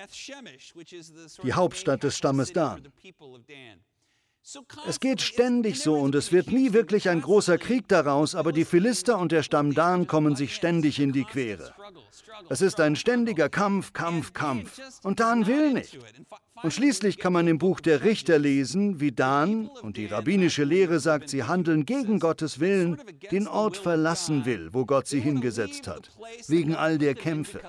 die 1.43 1.53
Hauptstadt 1.53 2.05
des 2.05 2.17
Stammes 2.17 2.53
Dan. 2.53 2.89
Es 4.87 5.01
geht 5.01 5.21
ständig 5.21 5.81
so 5.81 5.95
und 5.97 6.15
es 6.15 6.33
wird 6.33 6.51
nie 6.51 6.73
wirklich 6.73 7.09
ein 7.09 7.21
großer 7.21 7.59
Krieg 7.59 7.87
daraus, 7.89 8.35
aber 8.35 8.53
die 8.53 8.65
Philister 8.65 9.19
und 9.19 9.33
der 9.33 9.43
Stamm 9.43 9.75
Dan 9.75 10.07
kommen 10.07 10.37
sich 10.37 10.55
ständig 10.55 11.01
in 11.01 11.13
die 11.13 11.25
Quere. 11.25 11.75
Es 12.49 12.63
ist 12.63 12.81
ein 12.81 12.97
ständiger 12.97 13.49
Kampf, 13.49 13.93
Kampf, 13.93 14.33
Kampf. 14.33 14.81
Und 15.03 15.21
Dan 15.21 15.47
will 15.47 15.73
nicht. 15.73 15.99
Und 16.63 16.73
schließlich 16.73 17.19
kann 17.19 17.33
man 17.33 17.47
im 17.47 17.59
Buch 17.59 17.81
der 17.81 18.05
Richter 18.05 18.39
lesen, 18.39 19.01
wie 19.01 19.13
Dan, 19.13 19.69
und 19.83 19.97
die 19.97 20.07
rabbinische 20.07 20.65
Lehre 20.65 20.99
sagt, 20.99 21.29
sie 21.29 21.45
handeln 21.45 21.85
gegen 21.85 22.19
Gottes 22.19 22.59
Willen, 22.59 23.01
den 23.31 23.49
Ort 23.49 23.77
verlassen 23.77 24.47
will, 24.47 24.71
wo 24.73 24.87
Gott 24.87 25.07
sie 25.07 25.21
hingesetzt 25.21 25.87
hat, 25.87 26.11
wegen 26.47 26.75
all 26.75 26.99
der 26.99 27.15
Kämpfe. 27.15 27.61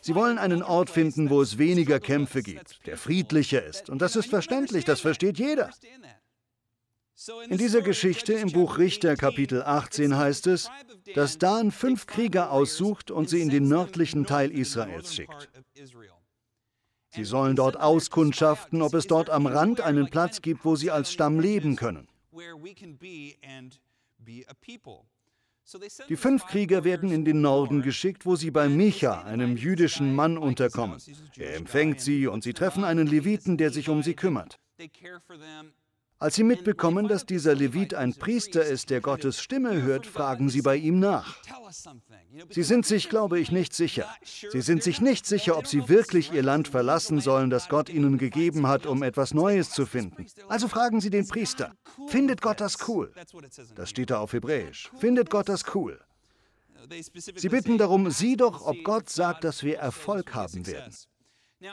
Sie 0.00 0.14
wollen 0.14 0.38
einen 0.38 0.62
Ort 0.62 0.90
finden, 0.90 1.28
wo 1.28 1.42
es 1.42 1.58
weniger 1.58 1.98
Kämpfe 1.98 2.42
gibt, 2.42 2.86
der 2.86 2.96
friedlicher 2.96 3.64
ist. 3.64 3.90
Und 3.90 4.00
das 4.00 4.14
ist 4.14 4.28
verständlich, 4.28 4.84
das 4.84 5.00
versteht 5.00 5.38
jeder. 5.38 5.70
In 7.48 7.58
dieser 7.58 7.80
Geschichte 7.80 8.34
im 8.34 8.52
Buch 8.52 8.78
Richter 8.78 9.16
Kapitel 9.16 9.62
18 9.62 10.16
heißt 10.16 10.46
es, 10.48 10.70
dass 11.14 11.38
Dan 11.38 11.72
fünf 11.72 12.06
Krieger 12.06 12.52
aussucht 12.52 13.10
und 13.10 13.28
sie 13.28 13.40
in 13.40 13.48
den 13.48 13.68
nördlichen 13.68 14.26
Teil 14.26 14.52
Israels 14.52 15.14
schickt. 15.14 15.48
Sie 17.08 17.24
sollen 17.24 17.56
dort 17.56 17.78
auskundschaften, 17.80 18.82
ob 18.82 18.92
es 18.94 19.06
dort 19.06 19.30
am 19.30 19.46
Rand 19.46 19.80
einen 19.80 20.10
Platz 20.10 20.42
gibt, 20.42 20.64
wo 20.64 20.76
sie 20.76 20.90
als 20.90 21.10
Stamm 21.10 21.40
leben 21.40 21.74
können. 21.76 22.06
Die 26.08 26.16
fünf 26.16 26.46
Krieger 26.46 26.84
werden 26.84 27.10
in 27.10 27.24
den 27.24 27.40
Norden 27.40 27.82
geschickt, 27.82 28.24
wo 28.24 28.36
sie 28.36 28.50
bei 28.50 28.68
Micha, 28.68 29.22
einem 29.22 29.56
jüdischen 29.56 30.14
Mann, 30.14 30.38
unterkommen. 30.38 31.00
Er 31.36 31.56
empfängt 31.56 32.00
sie 32.00 32.26
und 32.26 32.44
sie 32.44 32.52
treffen 32.52 32.84
einen 32.84 33.06
Leviten, 33.06 33.56
der 33.56 33.70
sich 33.70 33.88
um 33.88 34.02
sie 34.02 34.14
kümmert. 34.14 34.60
Als 36.18 36.34
sie 36.34 36.44
mitbekommen, 36.44 37.08
dass 37.08 37.26
dieser 37.26 37.54
Levit 37.54 37.92
ein 37.92 38.14
Priester 38.14 38.64
ist, 38.64 38.88
der 38.88 39.02
Gottes 39.02 39.42
Stimme 39.42 39.82
hört, 39.82 40.06
fragen 40.06 40.48
sie 40.48 40.62
bei 40.62 40.76
ihm 40.76 40.98
nach. 40.98 41.36
Sie 42.48 42.62
sind 42.62 42.86
sich, 42.86 43.10
glaube 43.10 43.38
ich, 43.38 43.52
nicht 43.52 43.74
sicher. 43.74 44.08
Sie 44.24 44.62
sind 44.62 44.82
sich 44.82 45.02
nicht 45.02 45.26
sicher, 45.26 45.58
ob 45.58 45.66
sie 45.66 45.90
wirklich 45.90 46.32
ihr 46.32 46.42
Land 46.42 46.68
verlassen 46.68 47.20
sollen, 47.20 47.50
das 47.50 47.68
Gott 47.68 47.90
ihnen 47.90 48.16
gegeben 48.16 48.66
hat, 48.66 48.86
um 48.86 49.02
etwas 49.02 49.34
Neues 49.34 49.70
zu 49.70 49.84
finden. 49.84 50.24
Also 50.48 50.68
fragen 50.68 51.02
sie 51.02 51.10
den 51.10 51.28
Priester, 51.28 51.74
findet 52.08 52.40
Gott 52.40 52.62
das 52.62 52.88
cool? 52.88 53.12
Das 53.74 53.90
steht 53.90 54.10
da 54.10 54.18
auf 54.18 54.32
Hebräisch. 54.32 54.90
Findet 54.98 55.28
Gott 55.28 55.50
das 55.50 55.74
cool? 55.74 56.00
Sie 57.36 57.48
bitten 57.48 57.76
darum, 57.78 58.10
sieh 58.10 58.36
doch, 58.36 58.64
ob 58.64 58.82
Gott 58.84 59.10
sagt, 59.10 59.44
dass 59.44 59.62
wir 59.62 59.78
Erfolg 59.78 60.34
haben 60.34 60.66
werden. 60.66 60.94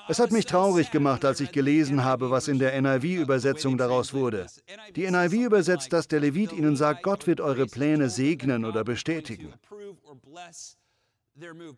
Es 0.08 0.20
hat 0.20 0.32
mich 0.32 0.46
traurig 0.46 0.92
gemacht, 0.92 1.25
als 1.25 1.42
ich 1.42 1.52
gelesen 1.52 2.04
habe, 2.04 2.30
was 2.30 2.48
in 2.48 2.58
der 2.58 2.80
NIV-Übersetzung 2.82 3.78
daraus 3.78 4.13
wurde. 4.13 4.48
Die 4.96 5.10
NIV 5.10 5.34
übersetzt, 5.34 5.92
dass 5.92 6.08
der 6.08 6.22
Levit 6.22 6.54
ihnen 6.54 6.75
sagt, 6.75 7.04
Gott 7.04 7.28
wird 7.28 7.42
eure 7.42 7.66
Pläne 7.66 8.10
segnen 8.10 8.63
oder 8.63 8.84
bestätigen. 8.84 9.54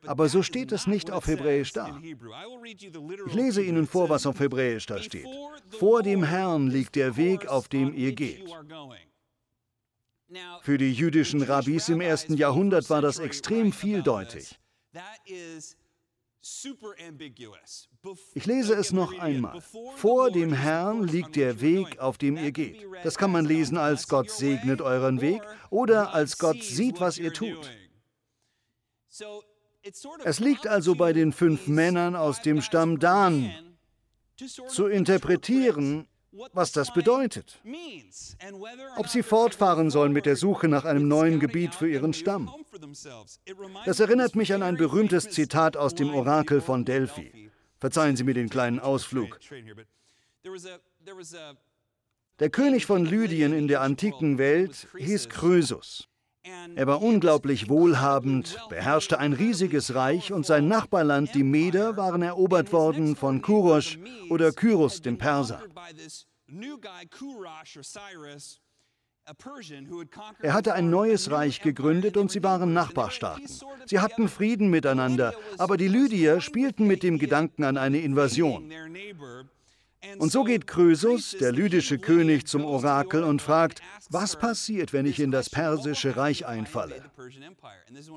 Aber 0.06 0.30
so 0.30 0.44
steht 0.44 0.72
es 0.72 0.86
nicht 0.86 1.10
auf 1.10 1.28
Hebräisch 1.28 1.72
da. 1.72 2.00
Ich 2.04 3.34
lese 3.34 3.64
Ihnen 3.64 3.88
vor, 3.88 4.10
was 4.10 4.26
auf 4.26 4.40
Hebräisch 4.40 4.86
da 4.86 5.02
steht. 5.02 5.28
Vor 5.70 6.04
dem 6.04 6.24
Herrn 6.24 6.68
liegt 6.68 6.96
der 6.96 7.16
Weg, 7.16 7.48
auf 7.48 7.70
dem 7.70 7.94
ihr 7.94 8.14
geht. 8.14 8.44
Für 10.62 10.78
die 10.78 10.92
jüdischen 10.92 11.42
Rabbis 11.42 11.88
im 11.90 12.02
ersten 12.02 12.36
Jahrhundert 12.36 12.90
war 12.90 13.02
das 13.02 13.20
extrem 13.20 13.72
vieldeutig. 13.72 14.60
Ich 18.36 18.46
lese 18.46 18.76
es 18.76 18.92
noch 18.92 19.18
einmal. 19.18 19.62
Vor 19.96 20.30
dem 20.30 20.54
Herrn 20.54 21.08
liegt 21.08 21.36
der 21.36 21.60
Weg, 21.60 21.98
auf 21.98 22.20
dem 22.20 22.38
ihr 22.38 22.52
geht. 22.52 22.86
Das 23.04 23.18
kann 23.18 23.32
man 23.32 23.46
lesen 23.46 23.78
als 23.78 24.08
Gott 24.08 24.30
segnet 24.30 24.82
euren 24.82 25.22
Weg 25.22 25.42
oder 25.72 26.14
als 26.14 26.38
Gott 26.38 26.62
sieht, 26.62 27.00
was 27.00 27.18
ihr 27.18 27.34
tut. 27.34 27.72
Es 30.24 30.40
liegt 30.40 30.68
also 30.68 30.94
bei 30.96 31.14
den 31.14 31.34
fünf 31.34 31.68
Männern 31.68 32.16
aus 32.16 32.42
dem 32.42 32.62
Stamm 32.62 33.00
Dan, 33.00 33.52
zu 34.68 34.88
interpretieren, 34.88 36.08
was 36.54 36.72
das 36.72 36.94
bedeutet. 36.94 37.60
Ob 38.98 39.08
sie 39.08 39.24
fortfahren 39.24 39.90
sollen 39.90 40.12
mit 40.12 40.26
der 40.26 40.36
Suche 40.36 40.68
nach 40.68 40.86
einem 40.86 41.08
neuen 41.08 41.40
Gebiet 41.40 41.76
für 41.76 41.90
ihren 41.90 42.14
Stamm. 42.14 42.50
Das 43.86 44.00
erinnert 44.00 44.36
mich 44.36 44.54
an 44.54 44.64
ein 44.64 44.78
berühmtes 44.78 45.30
Zitat 45.30 45.78
aus 45.78 45.96
dem 45.96 46.14
Orakel 46.14 46.62
von 46.62 46.86
Delphi. 46.86 47.50
Verzeihen 47.80 48.16
Sie 48.16 48.24
mir 48.24 48.34
den 48.34 48.50
kleinen 48.50 48.80
Ausflug. 48.80 49.40
Der 52.40 52.50
König 52.50 52.86
von 52.86 53.06
Lydien 53.06 53.54
in 53.54 53.68
der 53.68 53.82
antiken 53.82 54.38
Welt 54.38 54.88
hieß 54.98 55.30
Krösus. 55.30 56.10
Er 56.76 56.86
war 56.86 57.02
unglaublich 57.02 57.70
wohlhabend, 57.70 58.58
beherrschte 58.70 59.18
ein 59.18 59.34
riesiges 59.34 59.96
Reich 59.96 60.32
und 60.32 60.46
sein 60.46 60.68
Nachbarland, 60.68 61.34
die 61.34 61.44
Meder, 61.44 61.98
waren 61.98 62.22
erobert 62.22 62.72
worden 62.72 63.16
von 63.16 63.42
Kurosh 63.42 63.98
oder 64.30 64.52
Kyros, 64.52 65.02
dem 65.02 65.18
Perser. 65.18 65.64
Er 70.42 70.54
hatte 70.54 70.74
ein 70.74 70.90
neues 70.92 71.32
Reich 71.32 71.62
gegründet 71.62 72.16
und 72.16 72.30
sie 72.30 72.44
waren 72.44 72.74
Nachbarstaaten. 72.74 73.48
Sie 73.88 74.00
hatten 74.00 74.30
Frieden 74.30 74.70
miteinander, 74.70 75.34
aber 75.58 75.78
die 75.78 75.88
Lydier 75.88 76.42
spielten 76.42 76.86
mit 76.86 77.02
dem 77.02 77.18
Gedanken 77.18 77.64
an 77.64 77.78
eine 77.78 78.00
Invasion. 78.00 78.72
Und 80.18 80.32
so 80.32 80.44
geht 80.44 80.68
Krösus, 80.68 81.36
der 81.40 81.52
lydische 81.52 81.98
König, 81.98 82.48
zum 82.48 82.66
Orakel 82.66 83.24
und 83.24 83.42
fragt, 83.42 83.82
was 84.10 84.36
passiert, 84.36 84.94
wenn 84.94 85.06
ich 85.06 85.20
in 85.20 85.32
das 85.32 85.50
persische 85.50 86.18
Reich 86.18 86.46
einfalle? 86.46 87.04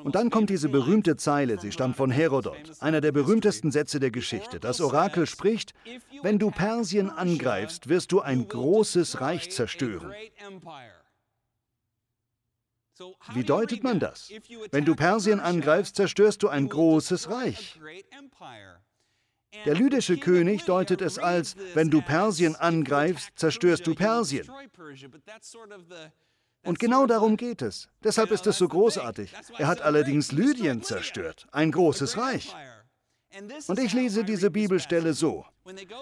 Und 0.05 0.15
dann 0.15 0.31
kommt 0.31 0.51
diese 0.51 0.69
berühmte 0.69 1.17
Zeile, 1.17 1.59
sie 1.59 1.73
stammt 1.73 1.97
von 1.97 2.11
Herodot, 2.11 2.57
einer 2.81 3.01
der 3.01 3.13
berühmtesten 3.13 3.71
Sätze 3.71 4.01
der 4.01 4.11
Geschichte. 4.11 4.61
Das 4.61 4.81
Orakel 4.81 5.27
spricht, 5.27 5.75
wenn 6.23 6.39
du 6.39 6.51
Persien 6.51 7.11
angreifst, 7.11 7.89
wirst 7.89 8.13
du 8.13 8.21
ein 8.21 8.49
großes 8.49 9.21
Reich 9.21 9.51
zerstören. 9.51 10.13
Wie 13.33 13.45
deutet 13.45 13.85
man 13.85 14.01
das? 14.01 14.31
Wenn 14.73 14.85
du 14.85 14.97
Persien 14.97 15.41
angreifst, 15.41 15.97
zerstörst 15.97 16.43
du 16.43 16.49
ein 16.49 16.69
großes 16.69 17.31
Reich. 17.31 17.81
Der 19.65 19.75
lydische 19.75 20.19
König 20.19 20.65
deutet 20.65 21.01
es 21.01 21.19
als, 21.19 21.57
wenn 21.75 21.91
du 21.91 22.03
Persien 22.03 22.55
angreifst, 22.57 23.31
zerstörst 23.37 23.87
du 23.87 23.95
Persien. 23.95 24.49
Und 26.65 26.79
genau 26.79 27.07
darum 27.07 27.37
geht 27.37 27.63
es. 27.63 27.89
Deshalb 28.03 28.31
ist 28.31 28.47
es 28.47 28.59
so 28.59 28.69
großartig. 28.69 29.33
Er 29.59 29.67
hat 29.67 29.81
allerdings 29.81 30.33
Lydien 30.33 30.83
zerstört, 30.83 31.47
ein 31.53 31.73
großes 31.73 32.19
Reich. 32.19 32.55
Und 33.69 33.79
ich 33.79 33.93
lese 33.93 34.25
diese 34.25 34.51
Bibelstelle 34.51 35.13
so. 35.13 35.45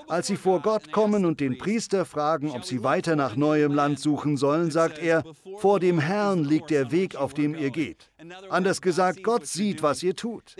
Als 0.06 0.28
sie 0.28 0.37
vor 0.37 0.62
Gott 0.62 0.92
kommen 0.92 1.25
und 1.25 1.40
den 1.40 1.59
Priester 1.59 2.04
fragen, 2.04 2.50
ob 2.50 2.64
sie 2.64 2.85
weiter 2.85 3.16
nach 3.16 3.35
neuem 3.35 3.75
Land 3.75 3.99
suchen 3.99 4.37
sollen, 4.37 4.71
sagt 4.71 4.99
er, 4.99 5.25
vor 5.59 5.80
dem 5.80 5.99
Herrn 5.99 6.45
liegt 6.45 6.71
der 6.71 6.92
Weg, 6.92 7.16
auf 7.16 7.35
dem 7.35 7.54
ihr 7.54 7.71
geht. 7.71 8.12
Anders 8.49 8.80
gesagt, 8.80 9.25
Gott 9.25 9.47
sieht, 9.47 9.83
was 9.83 10.04
ihr 10.04 10.14
tut. 10.14 10.54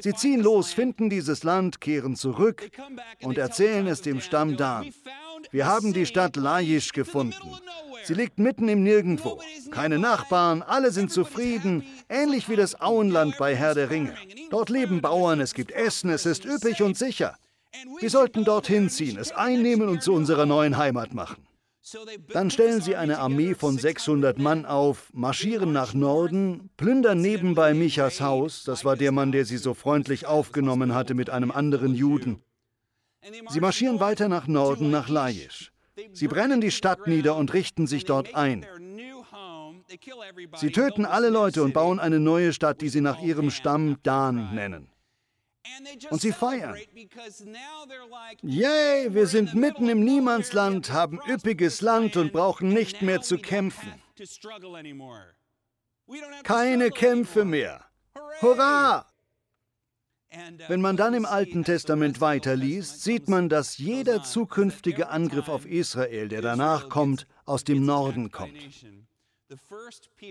Sie 0.00 0.12
ziehen 0.12 0.42
los, 0.42 0.72
finden 0.74 1.08
dieses 1.08 1.42
Land, 1.42 1.80
kehren 1.80 2.16
zurück 2.16 2.70
und 3.22 3.38
erzählen 3.38 3.86
es 3.86 4.02
dem 4.02 4.20
Stamm 4.20 4.58
Dan. 4.58 4.92
Wir 5.50 5.66
haben 5.66 5.92
die 5.92 6.06
Stadt 6.06 6.36
Laish 6.36 6.92
gefunden. 6.92 7.50
Sie 8.04 8.14
liegt 8.14 8.38
mitten 8.38 8.68
im 8.68 8.82
Nirgendwo. 8.82 9.40
Keine 9.70 9.98
Nachbarn, 9.98 10.62
alle 10.62 10.90
sind 10.90 11.12
zufrieden, 11.12 11.84
ähnlich 12.08 12.48
wie 12.48 12.56
das 12.56 12.80
Auenland 12.80 13.36
bei 13.38 13.54
Herr 13.54 13.74
der 13.74 13.90
Ringe. 13.90 14.14
Dort 14.50 14.70
leben 14.70 15.00
Bauern, 15.00 15.40
es 15.40 15.54
gibt 15.54 15.72
Essen, 15.72 16.10
es 16.10 16.26
ist 16.26 16.44
üppig 16.44 16.82
und 16.82 16.96
sicher. 16.96 17.36
Wir 18.00 18.10
sollten 18.10 18.44
dorthin 18.44 18.90
ziehen, 18.90 19.18
es 19.18 19.32
einnehmen 19.32 19.88
und 19.88 20.02
zu 20.02 20.12
unserer 20.12 20.46
neuen 20.46 20.76
Heimat 20.76 21.14
machen. 21.14 21.46
Dann 22.32 22.50
stellen 22.50 22.82
sie 22.82 22.96
eine 22.96 23.18
Armee 23.18 23.54
von 23.54 23.78
600 23.78 24.38
Mann 24.38 24.66
auf, 24.66 25.08
marschieren 25.12 25.72
nach 25.72 25.94
Norden, 25.94 26.70
plündern 26.76 27.20
nebenbei 27.20 27.74
Michas 27.74 28.20
Haus, 28.20 28.64
das 28.64 28.84
war 28.84 28.96
der 28.96 29.12
Mann, 29.12 29.32
der 29.32 29.44
sie 29.44 29.56
so 29.56 29.72
freundlich 29.72 30.26
aufgenommen 30.26 30.94
hatte 30.94 31.14
mit 31.14 31.30
einem 31.30 31.50
anderen 31.50 31.94
Juden. 31.94 32.42
Sie 33.50 33.60
marschieren 33.60 34.00
weiter 34.00 34.28
nach 34.28 34.46
Norden, 34.46 34.90
nach 34.90 35.08
Laish. 35.08 35.72
Sie 36.12 36.28
brennen 36.28 36.60
die 36.60 36.70
Stadt 36.70 37.06
nieder 37.06 37.36
und 37.36 37.52
richten 37.52 37.86
sich 37.86 38.04
dort 38.04 38.34
ein. 38.34 38.66
Sie 40.56 40.70
töten 40.70 41.04
alle 41.04 41.30
Leute 41.30 41.62
und 41.62 41.74
bauen 41.74 41.98
eine 41.98 42.20
neue 42.20 42.52
Stadt, 42.52 42.80
die 42.80 42.88
sie 42.88 43.00
nach 43.00 43.20
ihrem 43.20 43.50
Stamm 43.50 43.96
Dan 44.02 44.54
nennen. 44.54 44.90
Und 46.10 46.20
sie 46.20 46.32
feiern. 46.32 46.76
Yay, 48.42 49.14
wir 49.14 49.26
sind 49.26 49.54
mitten 49.54 49.88
im 49.88 50.04
Niemandsland, 50.04 50.92
haben 50.92 51.20
üppiges 51.28 51.80
Land 51.80 52.16
und 52.16 52.32
brauchen 52.32 52.68
nicht 52.70 53.02
mehr 53.02 53.20
zu 53.20 53.38
kämpfen. 53.38 53.92
Keine 56.44 56.90
Kämpfe 56.90 57.44
mehr. 57.44 57.84
Hurra! 58.40 59.09
Wenn 60.68 60.80
man 60.80 60.96
dann 60.96 61.14
im 61.14 61.24
Alten 61.24 61.64
Testament 61.64 62.20
weiterliest, 62.20 63.02
sieht 63.02 63.28
man, 63.28 63.48
dass 63.48 63.78
jeder 63.78 64.22
zukünftige 64.22 65.08
Angriff 65.08 65.48
auf 65.48 65.66
Israel, 65.66 66.28
der 66.28 66.40
danach 66.40 66.88
kommt, 66.88 67.26
aus 67.44 67.64
dem 67.64 67.84
Norden 67.84 68.30
kommt. 68.30 68.54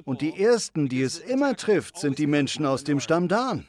Und 0.05 0.21
die 0.21 0.39
Ersten, 0.39 0.87
die 0.87 1.01
es 1.01 1.19
immer 1.19 1.55
trifft, 1.55 1.97
sind 1.97 2.17
die 2.17 2.27
Menschen 2.27 2.65
aus 2.65 2.85
dem 2.85 3.01
Stamm 3.01 3.27
Dan. 3.27 3.67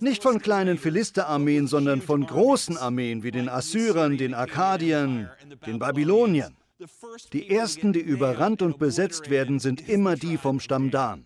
Nicht 0.00 0.22
von 0.22 0.40
kleinen 0.40 0.78
Philisterarmeen, 0.78 1.68
sondern 1.68 2.02
von 2.02 2.26
großen 2.26 2.76
Armeen 2.76 3.22
wie 3.22 3.30
den 3.30 3.48
Assyrern, 3.48 4.18
den 4.18 4.34
Akkadiern, 4.34 5.30
den 5.66 5.78
Babyloniern. 5.78 6.56
Die 7.32 7.48
Ersten, 7.48 7.92
die 7.92 8.00
überrannt 8.00 8.60
und 8.60 8.78
besetzt 8.78 9.30
werden, 9.30 9.60
sind 9.60 9.88
immer 9.88 10.16
die 10.16 10.36
vom 10.36 10.58
Stamm 10.58 10.90
Dan. 10.90 11.24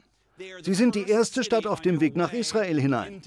Sie 0.63 0.75
sind 0.75 0.95
die 0.95 1.09
erste 1.09 1.43
Stadt 1.43 1.67
auf 1.67 1.81
dem 1.81 2.01
Weg 2.01 2.15
nach 2.15 2.33
Israel 2.33 2.81
hinein. 2.81 3.23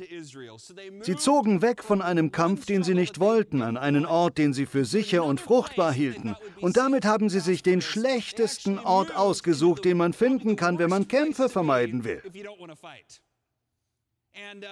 Sie 1.01 1.15
zogen 1.15 1.61
weg 1.61 1.83
von 1.83 2.01
einem 2.01 2.31
Kampf, 2.31 2.65
den 2.65 2.83
sie 2.83 2.93
nicht 2.93 3.19
wollten, 3.19 3.61
an 3.61 3.77
einen 3.77 4.05
Ort, 4.05 4.37
den 4.37 4.53
sie 4.53 4.67
für 4.67 4.85
sicher 4.85 5.23
und 5.23 5.41
fruchtbar 5.41 5.91
hielten. 5.91 6.35
Und 6.61 6.77
damit 6.77 7.05
haben 7.05 7.29
sie 7.29 7.39
sich 7.39 7.63
den 7.63 7.81
schlechtesten 7.81 8.77
Ort 8.77 9.15
ausgesucht, 9.15 9.85
den 9.85 9.97
man 9.97 10.13
finden 10.13 10.55
kann, 10.55 10.77
wenn 10.77 10.89
man 10.89 11.07
Kämpfe 11.07 11.49
vermeiden 11.49 12.03
will. 12.03 12.21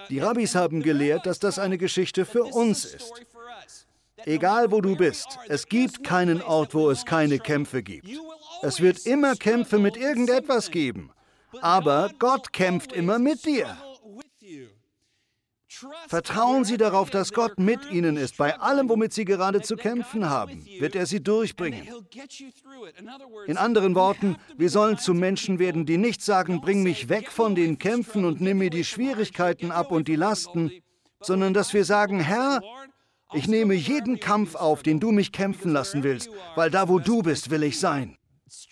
Die 0.08 0.18
Rabbis 0.20 0.54
haben 0.54 0.82
gelehrt, 0.82 1.26
dass 1.26 1.40
das 1.40 1.58
eine 1.58 1.78
Geschichte 1.78 2.24
für 2.24 2.44
uns 2.44 2.84
ist. 2.84 3.12
Egal 4.24 4.70
wo 4.70 4.80
du 4.80 4.96
bist, 4.96 5.38
es 5.48 5.66
gibt 5.66 6.04
keinen 6.04 6.42
Ort, 6.42 6.74
wo 6.74 6.90
es 6.90 7.04
keine 7.04 7.38
Kämpfe 7.38 7.82
gibt. 7.82 8.08
Es 8.62 8.80
wird 8.80 9.06
immer 9.06 9.34
Kämpfe 9.36 9.78
mit 9.78 9.96
irgendetwas 9.96 10.70
geben. 10.70 11.10
Aber 11.60 12.10
Gott 12.18 12.52
kämpft 12.52 12.92
immer 12.92 13.18
mit 13.18 13.44
dir. 13.44 13.76
Vertrauen 16.08 16.64
Sie 16.64 16.76
darauf, 16.76 17.10
dass 17.10 17.32
Gott 17.32 17.58
mit 17.58 17.90
Ihnen 17.90 18.16
ist. 18.16 18.36
Bei 18.36 18.58
allem, 18.58 18.88
womit 18.88 19.12
Sie 19.12 19.24
gerade 19.24 19.60
zu 19.60 19.76
kämpfen 19.76 20.28
haben, 20.28 20.64
wird 20.80 20.96
er 20.96 21.06
Sie 21.06 21.22
durchbringen. 21.22 21.86
In 23.46 23.56
anderen 23.56 23.94
Worten, 23.94 24.36
wir 24.56 24.70
sollen 24.70 24.98
zu 24.98 25.14
Menschen 25.14 25.58
werden, 25.58 25.86
die 25.86 25.98
nicht 25.98 26.22
sagen, 26.22 26.60
bring 26.60 26.82
mich 26.82 27.08
weg 27.08 27.30
von 27.30 27.54
den 27.54 27.78
Kämpfen 27.78 28.24
und 28.24 28.40
nimm 28.40 28.58
mir 28.58 28.70
die 28.70 28.84
Schwierigkeiten 28.84 29.70
ab 29.70 29.92
und 29.92 30.08
die 30.08 30.16
Lasten, 30.16 30.72
sondern 31.20 31.54
dass 31.54 31.74
wir 31.74 31.84
sagen, 31.84 32.20
Herr, 32.20 32.60
ich 33.34 33.46
nehme 33.46 33.74
jeden 33.74 34.20
Kampf 34.20 34.54
auf, 34.54 34.82
den 34.82 35.00
du 35.00 35.12
mich 35.12 35.32
kämpfen 35.32 35.72
lassen 35.72 36.02
willst, 36.02 36.30
weil 36.54 36.70
da, 36.70 36.88
wo 36.88 36.98
du 36.98 37.22
bist, 37.22 37.50
will 37.50 37.62
ich 37.62 37.78
sein. 37.78 38.16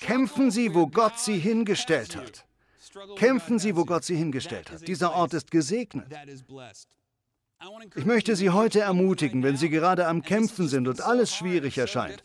Kämpfen 0.00 0.50
Sie, 0.50 0.74
wo 0.74 0.86
Gott 0.86 1.18
Sie 1.18 1.38
hingestellt 1.38 2.16
hat. 2.16 2.46
Kämpfen 3.16 3.58
Sie, 3.58 3.76
wo 3.76 3.84
Gott 3.84 4.04
Sie 4.04 4.16
hingestellt 4.16 4.70
hat. 4.70 4.86
Dieser 4.86 5.14
Ort 5.14 5.34
ist 5.34 5.50
gesegnet. 5.50 6.06
Ich 7.94 8.04
möchte 8.04 8.36
Sie 8.36 8.50
heute 8.50 8.80
ermutigen, 8.80 9.42
wenn 9.42 9.56
Sie 9.56 9.70
gerade 9.70 10.06
am 10.06 10.22
Kämpfen 10.22 10.68
sind 10.68 10.88
und 10.88 11.00
alles 11.00 11.34
schwierig 11.34 11.78
erscheint. 11.78 12.22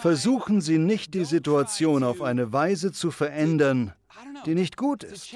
Versuchen 0.00 0.60
Sie 0.60 0.78
nicht, 0.78 1.14
die 1.14 1.24
Situation 1.24 2.02
auf 2.02 2.22
eine 2.22 2.52
Weise 2.52 2.92
zu 2.92 3.10
verändern, 3.10 3.92
die 4.46 4.54
nicht 4.54 4.76
gut 4.76 5.04
ist. 5.04 5.32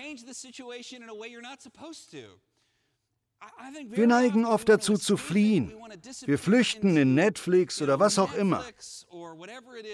Wir 3.91 4.07
neigen 4.07 4.47
oft 4.47 4.69
dazu 4.69 4.97
zu 4.97 5.17
fliehen. 5.17 5.73
Wir 6.25 6.39
flüchten 6.39 6.97
in 6.97 7.15
Netflix 7.15 7.83
oder 7.83 8.01
was 8.01 8.19
auch 8.19 8.35
immer. 8.35 8.65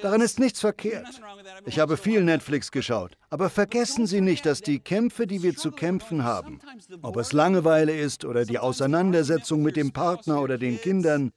Daran 0.02 0.20
ist 0.20 0.38
nichts 0.38 0.60
verkehrt. 0.60 1.20
Ich 1.66 1.78
habe 1.78 1.96
viel 1.96 2.22
Netflix 2.22 2.70
geschaut. 2.70 3.16
Aber 3.28 3.50
vergessen 3.50 4.06
Sie 4.06 4.20
nicht, 4.20 4.46
dass 4.46 4.60
die 4.60 4.80
Kämpfe, 4.80 5.26
die 5.26 5.42
wir 5.42 5.56
zu 5.56 5.70
kämpfen 5.70 6.24
haben, 6.24 6.60
ob 7.02 7.16
es 7.16 7.32
Langeweile 7.32 7.96
ist 7.96 8.24
oder 8.24 8.44
die 8.44 8.58
Auseinandersetzung 8.58 9.62
mit 9.62 9.76
dem 9.76 9.92
Partner 9.92 10.40
oder 10.40 10.58
den 10.58 10.80
Kindern, 10.80 11.32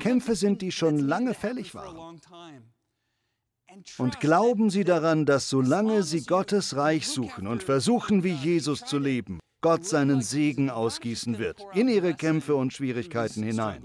Kämpfe 0.00 0.34
sind, 0.34 0.60
die 0.62 0.72
schon 0.72 0.98
lange 0.98 1.34
fällig 1.34 1.74
waren. 1.74 2.20
Und 3.98 4.20
glauben 4.20 4.70
Sie 4.70 4.84
daran, 4.84 5.26
dass 5.26 5.48
solange 5.48 6.02
Sie 6.02 6.24
Gottes 6.24 6.76
Reich 6.76 7.06
suchen 7.06 7.46
und 7.46 7.62
versuchen, 7.62 8.24
wie 8.24 8.32
Jesus 8.32 8.80
zu 8.80 8.98
leben, 8.98 9.40
Gott 9.60 9.84
seinen 9.84 10.22
Segen 10.22 10.70
ausgießen 10.70 11.38
wird 11.38 11.64
in 11.74 11.88
ihre 11.88 12.14
Kämpfe 12.14 12.54
und 12.54 12.72
Schwierigkeiten 12.72 13.42
hinein. 13.42 13.82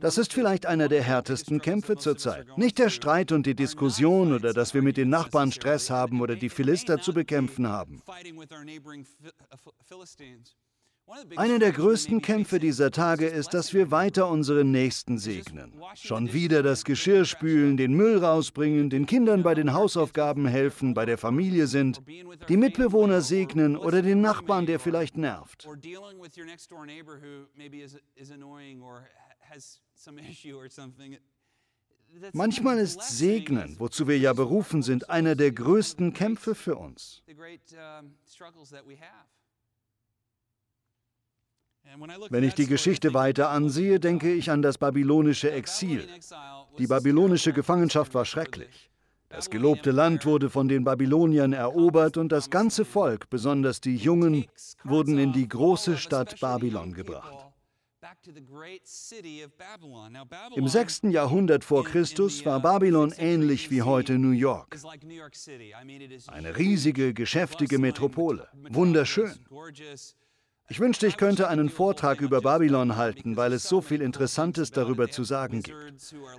Das 0.00 0.18
ist 0.18 0.32
vielleicht 0.32 0.66
einer 0.66 0.88
der 0.88 1.02
härtesten 1.02 1.60
Kämpfe 1.60 1.96
zurzeit. 1.96 2.46
Nicht 2.58 2.78
der 2.78 2.90
Streit 2.90 3.32
und 3.32 3.46
die 3.46 3.54
Diskussion 3.54 4.34
oder 4.34 4.52
dass 4.52 4.74
wir 4.74 4.82
mit 4.82 4.96
den 4.96 5.08
Nachbarn 5.08 5.50
Stress 5.50 5.88
haben 5.88 6.20
oder 6.20 6.36
die 6.36 6.50
Philister 6.50 7.00
zu 7.00 7.14
bekämpfen 7.14 7.66
haben. 7.66 8.02
Einer 11.36 11.58
der 11.58 11.72
größten 11.72 12.22
Kämpfe 12.22 12.60
dieser 12.60 12.92
Tage 12.92 13.26
ist, 13.26 13.52
dass 13.52 13.74
wir 13.74 13.90
weiter 13.90 14.28
unsere 14.28 14.64
Nächsten 14.64 15.18
segnen. 15.18 15.72
Schon 15.94 16.32
wieder 16.32 16.62
das 16.62 16.84
Geschirr 16.84 17.24
spülen, 17.24 17.76
den 17.76 17.94
Müll 17.94 18.18
rausbringen, 18.18 18.90
den 18.90 19.06
Kindern 19.06 19.42
bei 19.42 19.54
den 19.54 19.72
Hausaufgaben 19.72 20.46
helfen, 20.46 20.94
bei 20.94 21.06
der 21.06 21.18
Familie 21.18 21.66
sind, 21.66 22.00
die 22.48 22.56
Mitbewohner 22.56 23.22
segnen 23.22 23.76
oder 23.76 24.02
den 24.02 24.20
Nachbarn, 24.20 24.66
der 24.66 24.78
vielleicht 24.78 25.16
nervt. 25.16 25.66
Manchmal 32.32 32.78
ist 32.78 33.02
Segnen, 33.02 33.76
wozu 33.78 34.08
wir 34.08 34.18
ja 34.18 34.32
berufen 34.32 34.82
sind, 34.82 35.10
einer 35.10 35.36
der 35.36 35.52
größten 35.52 36.12
Kämpfe 36.12 36.54
für 36.54 36.76
uns. 36.76 37.22
Wenn 42.30 42.44
ich 42.44 42.54
die 42.54 42.66
Geschichte 42.66 43.14
weiter 43.14 43.50
ansehe, 43.50 44.00
denke 44.00 44.32
ich 44.32 44.50
an 44.50 44.62
das 44.62 44.78
babylonische 44.78 45.50
Exil. 45.50 46.08
Die 46.78 46.86
babylonische 46.86 47.52
Gefangenschaft 47.52 48.14
war 48.14 48.24
schrecklich. 48.24 48.90
Das 49.28 49.48
gelobte 49.48 49.92
Land 49.92 50.26
wurde 50.26 50.50
von 50.50 50.66
den 50.66 50.84
Babyloniern 50.84 51.52
erobert 51.52 52.16
und 52.16 52.32
das 52.32 52.50
ganze 52.50 52.84
Volk, 52.84 53.30
besonders 53.30 53.80
die 53.80 53.96
Jungen, 53.96 54.46
wurden 54.82 55.18
in 55.18 55.32
die 55.32 55.48
große 55.48 55.96
Stadt 55.96 56.40
Babylon 56.40 56.92
gebracht. 56.92 57.49
Im 60.56 60.68
6. 60.68 61.00
Jahrhundert 61.04 61.64
vor 61.64 61.84
Christus 61.84 62.44
war 62.44 62.60
Babylon 62.60 63.12
ähnlich 63.18 63.70
wie 63.70 63.82
heute 63.82 64.18
New 64.18 64.30
York. 64.30 64.76
Eine 66.28 66.56
riesige, 66.56 67.14
geschäftige 67.14 67.78
Metropole, 67.78 68.48
wunderschön. 68.70 69.34
Ich 70.70 70.78
wünschte, 70.78 71.08
ich 71.08 71.16
könnte 71.16 71.48
einen 71.48 71.68
Vortrag 71.68 72.20
über 72.20 72.40
Babylon 72.42 72.94
halten, 72.96 73.36
weil 73.36 73.52
es 73.52 73.64
so 73.64 73.80
viel 73.80 74.00
Interessantes 74.00 74.70
darüber 74.70 75.10
zu 75.10 75.24
sagen 75.24 75.64
gibt. 75.64 75.76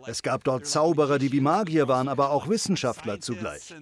Es 0.08 0.24
gab 0.24 0.46
dort 0.46 0.65
Zauberer, 0.65 1.20
die 1.20 1.34
wie 1.34 1.41
Magier 1.41 1.89
waren, 1.89 2.08
aber 2.08 2.32
auch 2.32 2.48
Wissenschaftler 2.48 3.20
zugleich. 3.20 3.76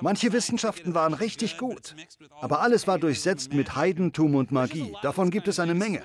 Manche 0.00 0.32
Wissenschaften 0.32 0.94
waren 0.94 1.14
richtig 1.14 1.56
gut, 1.56 1.94
aber 2.40 2.62
alles 2.62 2.88
war 2.88 2.98
durchsetzt 2.98 3.54
mit 3.54 3.76
Heidentum 3.76 4.34
und 4.34 4.50
Magie. 4.50 4.92
Davon 5.02 5.30
gibt 5.30 5.46
es 5.46 5.60
eine 5.60 5.74
Menge. 5.74 6.02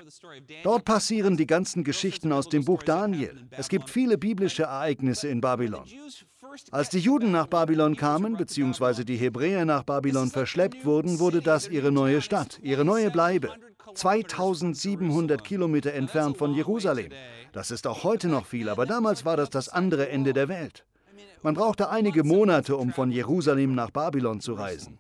Dort 0.64 0.86
passieren 0.86 1.36
die 1.36 1.48
ganzen 1.48 1.84
Geschichten 1.84 2.32
aus 2.32 2.50
dem 2.50 2.66
Buch 2.66 2.84
Daniel. 2.84 3.48
Es 3.50 3.68
gibt 3.68 3.90
viele 3.90 4.20
biblische 4.20 4.64
Ereignisse 4.64 5.28
in 5.28 5.42
Babylon. 5.42 5.86
Als 6.70 6.90
die 6.90 7.00
Juden 7.00 7.32
nach 7.32 7.48
Babylon 7.48 7.96
kamen, 7.96 8.38
beziehungsweise 8.38 9.06
die 9.06 9.18
Hebräer 9.18 9.66
nach 9.66 9.84
Babylon 9.84 10.30
verschleppt 10.30 10.86
wurden, 10.86 11.18
wurde 11.18 11.42
das 11.42 11.68
ihre 11.68 11.92
neue 11.92 12.22
Stadt, 12.22 12.60
ihre 12.62 12.86
neue 12.86 13.10
Bleibe. 13.10 13.54
2700 13.98 15.44
Kilometer 15.44 15.94
entfernt 15.94 16.38
von 16.38 16.54
Jerusalem. 16.54 17.12
Das 17.52 17.72
ist 17.72 17.88
auch 17.88 18.04
heute 18.04 18.28
noch 18.28 18.46
viel, 18.46 18.70
aber 18.70 18.86
damals 18.86 19.26
war 19.26 19.38
das 19.38 19.50
das 19.50 19.70
andere 19.70 20.10
Ende 20.10 20.34
der 20.34 20.48
Welt. 20.48 20.86
Man 21.42 21.54
brauchte 21.54 21.90
einige 21.90 22.24
Monate, 22.24 22.76
um 22.78 22.92
von 22.92 23.12
Jerusalem 23.12 23.76
nach 23.76 23.92
Babylon 23.92 24.42
zu 24.42 24.54
reisen. 24.54 24.98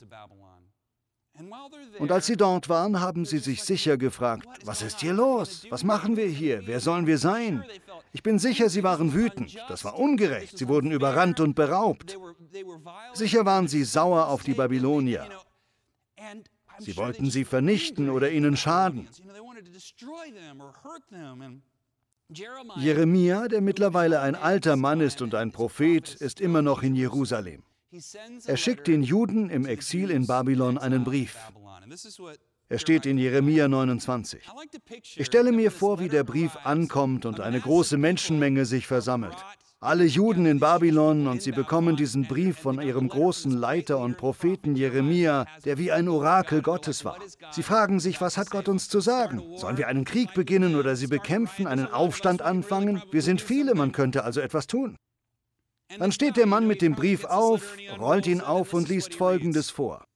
Und 2.00 2.12
als 2.12 2.26
sie 2.26 2.36
dort 2.36 2.68
waren, 2.70 3.00
haben 3.00 3.26
sie 3.26 3.38
sich 3.38 3.64
sicher 3.64 3.98
gefragt, 3.98 4.48
was 4.66 4.82
ist 4.82 5.00
hier 5.02 5.14
los? 5.14 5.68
Was 5.70 5.84
machen 5.84 6.18
wir 6.18 6.28
hier? 6.28 6.66
Wer 6.66 6.80
sollen 6.80 7.06
wir 7.06 7.18
sein? 7.18 7.64
Ich 8.12 8.24
bin 8.24 8.40
sicher, 8.40 8.70
sie 8.70 8.84
waren 8.84 9.14
wütend. 9.14 9.56
Das 9.70 9.84
war 9.86 10.00
ungerecht. 10.00 10.58
Sie 10.58 10.68
wurden 10.68 10.92
überrannt 10.92 11.40
und 11.40 11.56
beraubt. 11.56 12.18
Sicher 13.14 13.46
waren 13.46 13.68
sie 13.68 13.84
sauer 13.84 14.28
auf 14.28 14.44
die 14.44 14.54
Babylonier. 14.54 15.28
Sie 16.80 16.98
wollten 16.98 17.30
sie 17.30 17.46
vernichten 17.46 18.10
oder 18.10 18.32
ihnen 18.32 18.58
schaden. 18.58 19.08
Jeremia, 22.76 23.48
der 23.48 23.62
mittlerweile 23.62 24.20
ein 24.20 24.36
alter 24.36 24.76
Mann 24.76 25.00
ist 25.00 25.22
und 25.22 25.34
ein 25.34 25.52
Prophet, 25.52 26.16
ist 26.16 26.42
immer 26.42 26.62
noch 26.62 26.84
in 26.84 26.96
Jerusalem. 26.96 27.64
Er 28.46 28.58
schickt 28.58 28.88
den 28.88 29.02
Juden 29.02 29.50
im 29.50 29.66
Exil 29.66 30.12
in 30.12 30.28
Babylon 30.28 30.78
einen 30.78 31.04
Brief. 31.04 31.38
Er 32.70 32.80
steht 32.80 33.06
in 33.06 33.18
Jeremia 33.18 33.70
29. 33.70 34.44
Ich 35.16 35.26
stelle 35.26 35.54
mir 35.54 35.72
vor, 35.72 36.00
wie 36.00 36.10
der 36.10 36.26
Brief 36.26 36.58
ankommt 36.66 37.26
und 37.26 37.40
eine 37.40 37.62
große 37.62 37.98
Menschenmenge 37.98 38.66
sich 38.66 38.88
versammelt 38.88 39.38
alle 39.80 40.06
Juden 40.06 40.48
in 40.48 40.60
Babylon 40.60 41.28
und 41.28 41.44
sie 41.44 41.52
bekommen 41.52 41.96
diesen 41.96 42.28
Brief 42.28 42.58
von 42.58 42.82
ihrem 42.82 43.10
großen 43.10 43.52
Leiter 43.52 44.00
und 44.00 44.18
Propheten 44.18 44.76
Jeremia, 44.76 45.46
der 45.66 45.78
wie 45.78 45.92
ein 45.92 46.08
Orakel 46.08 46.64
Gottes 46.64 47.06
war. 47.06 47.18
Sie 47.52 47.62
fragen 47.62 48.00
sich, 48.00 48.20
was 48.20 48.38
hat 48.38 48.50
Gott 48.50 48.70
uns 48.70 48.90
zu 48.90 49.02
sagen? 49.02 49.44
Sollen 49.58 49.78
wir 49.78 49.88
einen 49.88 50.04
Krieg 50.04 50.34
beginnen 50.34 50.76
oder 50.76 50.96
sie 50.96 51.08
bekämpfen, 51.08 51.68
einen 51.68 51.88
Aufstand 51.88 52.42
anfangen? 52.42 53.04
Wir 53.12 53.22
sind 53.22 53.40
viele, 53.40 53.76
man 53.76 53.92
könnte 53.92 54.24
also 54.24 54.42
etwas 54.42 54.66
tun. 54.66 54.98
Dann 56.00 56.12
steht 56.12 56.38
der 56.38 56.48
Mann 56.48 56.66
mit 56.66 56.82
dem 56.82 56.96
Brief 56.96 57.24
auf, 57.26 57.78
rollt 58.00 58.26
ihn 58.26 58.42
auf 58.42 58.74
und 58.74 58.90
liest 58.90 59.14
Folgendes 59.14 59.70
vor. 59.70 60.07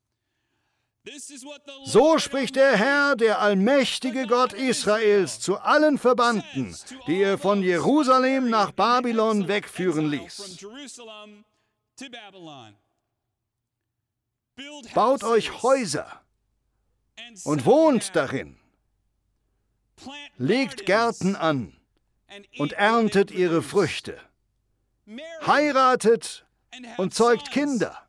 So 1.85 2.19
spricht 2.19 2.55
der 2.55 2.77
Herr, 2.77 3.15
der 3.15 3.39
allmächtige 3.39 4.27
Gott 4.27 4.53
Israels, 4.53 5.39
zu 5.39 5.57
allen 5.57 5.97
Verbannten, 5.97 6.75
die 7.07 7.21
er 7.21 7.39
von 7.39 7.63
Jerusalem 7.63 8.49
nach 8.49 8.71
Babylon 8.71 9.47
wegführen 9.47 10.11
ließ. 10.11 10.63
Baut 14.93 15.23
euch 15.23 15.63
Häuser 15.63 16.21
und 17.45 17.65
wohnt 17.65 18.15
darin. 18.15 18.57
Legt 20.37 20.85
Gärten 20.85 21.35
an 21.35 21.75
und 22.59 22.73
erntet 22.73 23.31
ihre 23.31 23.63
Früchte. 23.63 24.19
Heiratet 25.45 26.45
und 26.97 27.13
zeugt 27.13 27.51
Kinder 27.51 28.07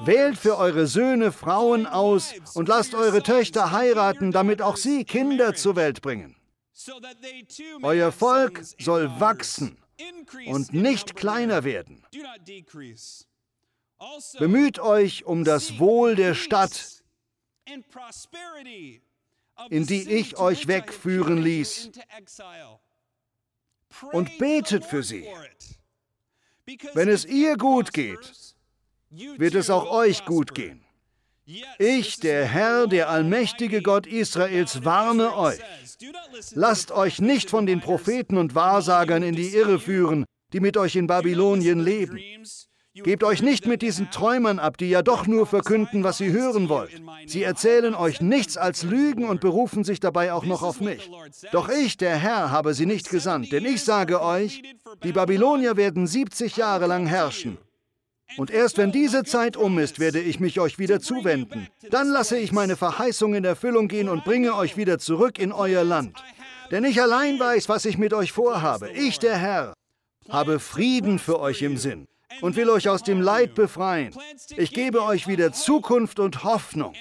Wählt 0.00 0.38
für 0.38 0.56
eure 0.56 0.86
Söhne 0.86 1.32
Frauen 1.32 1.86
aus 1.86 2.34
und 2.54 2.68
lasst 2.68 2.94
eure 2.94 3.22
Töchter 3.22 3.72
heiraten, 3.72 4.32
damit 4.32 4.62
auch 4.62 4.76
sie 4.76 5.04
Kinder 5.04 5.54
zur 5.54 5.76
Welt 5.76 6.02
bringen. 6.02 6.36
Euer 7.82 8.12
Volk 8.12 8.62
soll 8.78 9.20
wachsen 9.20 9.76
und 10.46 10.72
nicht 10.72 11.16
kleiner 11.16 11.64
werden. 11.64 12.04
Bemüht 14.38 14.78
euch 14.78 15.24
um 15.24 15.44
das 15.44 15.78
Wohl 15.78 16.14
der 16.14 16.34
Stadt, 16.34 17.02
in 19.70 19.86
die 19.86 20.08
ich 20.08 20.38
euch 20.38 20.68
wegführen 20.68 21.38
ließ, 21.38 21.90
und 24.12 24.38
betet 24.38 24.84
für 24.84 25.02
sie. 25.02 25.28
Wenn 26.94 27.08
es 27.08 27.24
ihr 27.24 27.56
gut 27.56 27.92
geht, 27.92 28.56
wird 29.10 29.54
es 29.54 29.70
auch 29.70 29.90
euch 29.90 30.24
gut 30.24 30.54
gehen. 30.54 30.84
Ich, 31.78 32.20
der 32.20 32.44
Herr, 32.44 32.86
der 32.86 33.08
allmächtige 33.08 33.80
Gott 33.80 34.06
Israels, 34.06 34.84
warne 34.84 35.34
euch. 35.34 35.58
Lasst 36.52 36.92
euch 36.92 37.20
nicht 37.20 37.48
von 37.48 37.64
den 37.64 37.80
Propheten 37.80 38.36
und 38.36 38.54
Wahrsagern 38.54 39.22
in 39.22 39.34
die 39.34 39.48
Irre 39.48 39.78
führen, 39.78 40.26
die 40.52 40.60
mit 40.60 40.76
euch 40.76 40.94
in 40.94 41.06
Babylonien 41.06 41.80
leben. 41.80 42.18
Gebt 42.94 43.24
euch 43.24 43.42
nicht 43.42 43.66
mit 43.66 43.80
diesen 43.80 44.10
Träumern 44.10 44.58
ab, 44.58 44.76
die 44.76 44.90
ja 44.90 45.02
doch 45.02 45.26
nur 45.26 45.46
verkünden, 45.46 46.04
was 46.04 46.20
ihr 46.20 46.32
hören 46.32 46.68
wollt. 46.68 47.00
Sie 47.26 47.44
erzählen 47.44 47.94
euch 47.94 48.20
nichts 48.20 48.56
als 48.58 48.82
Lügen 48.82 49.24
und 49.24 49.40
berufen 49.40 49.84
sich 49.84 50.00
dabei 50.00 50.32
auch 50.32 50.44
noch 50.44 50.62
auf 50.62 50.80
mich. 50.80 51.08
Doch 51.52 51.70
ich, 51.70 51.96
der 51.96 52.16
Herr, 52.16 52.50
habe 52.50 52.74
sie 52.74 52.86
nicht 52.86 53.08
gesandt, 53.08 53.52
denn 53.52 53.64
ich 53.64 53.84
sage 53.84 54.20
euch, 54.20 54.62
die 55.02 55.12
Babylonier 55.12 55.76
werden 55.76 56.06
70 56.06 56.56
Jahre 56.56 56.86
lang 56.86 57.06
herrschen 57.06 57.56
und 58.36 58.50
erst 58.50 58.78
wenn 58.78 58.92
diese 58.92 59.24
Zeit 59.24 59.56
um 59.56 59.78
ist, 59.78 59.98
werde 59.98 60.20
ich 60.20 60.38
mich 60.38 60.60
euch 60.60 60.78
wieder 60.78 61.00
zuwenden. 61.00 61.68
Dann 61.90 62.08
lasse 62.08 62.38
ich 62.38 62.52
meine 62.52 62.76
Verheißung 62.76 63.34
in 63.34 63.44
Erfüllung 63.44 63.88
gehen 63.88 64.08
und 64.08 64.24
bringe 64.24 64.54
euch 64.54 64.76
wieder 64.76 64.98
zurück 64.98 65.38
in 65.38 65.52
euer 65.52 65.84
Land. 65.84 66.22
Denn 66.70 66.84
ich 66.84 67.00
allein 67.00 67.38
weiß, 67.38 67.68
was 67.68 67.84
ich 67.84 67.96
mit 67.96 68.12
euch 68.12 68.32
vorhabe. 68.32 68.90
Ich, 68.90 69.18
der 69.18 69.38
Herr, 69.38 69.74
habe 70.28 70.60
Frieden 70.60 71.18
für 71.18 71.40
euch 71.40 71.62
im 71.62 71.78
Sinn 71.78 72.06
und 72.42 72.56
will 72.56 72.68
euch 72.68 72.88
aus 72.88 73.02
dem 73.02 73.20
Leid 73.20 73.54
befreien. 73.54 74.14
Ich 74.56 74.72
gebe 74.72 75.02
euch 75.02 75.26
wieder 75.26 75.52
Zukunft 75.52 76.20
und 76.20 76.44
Hoffnung. 76.44 76.94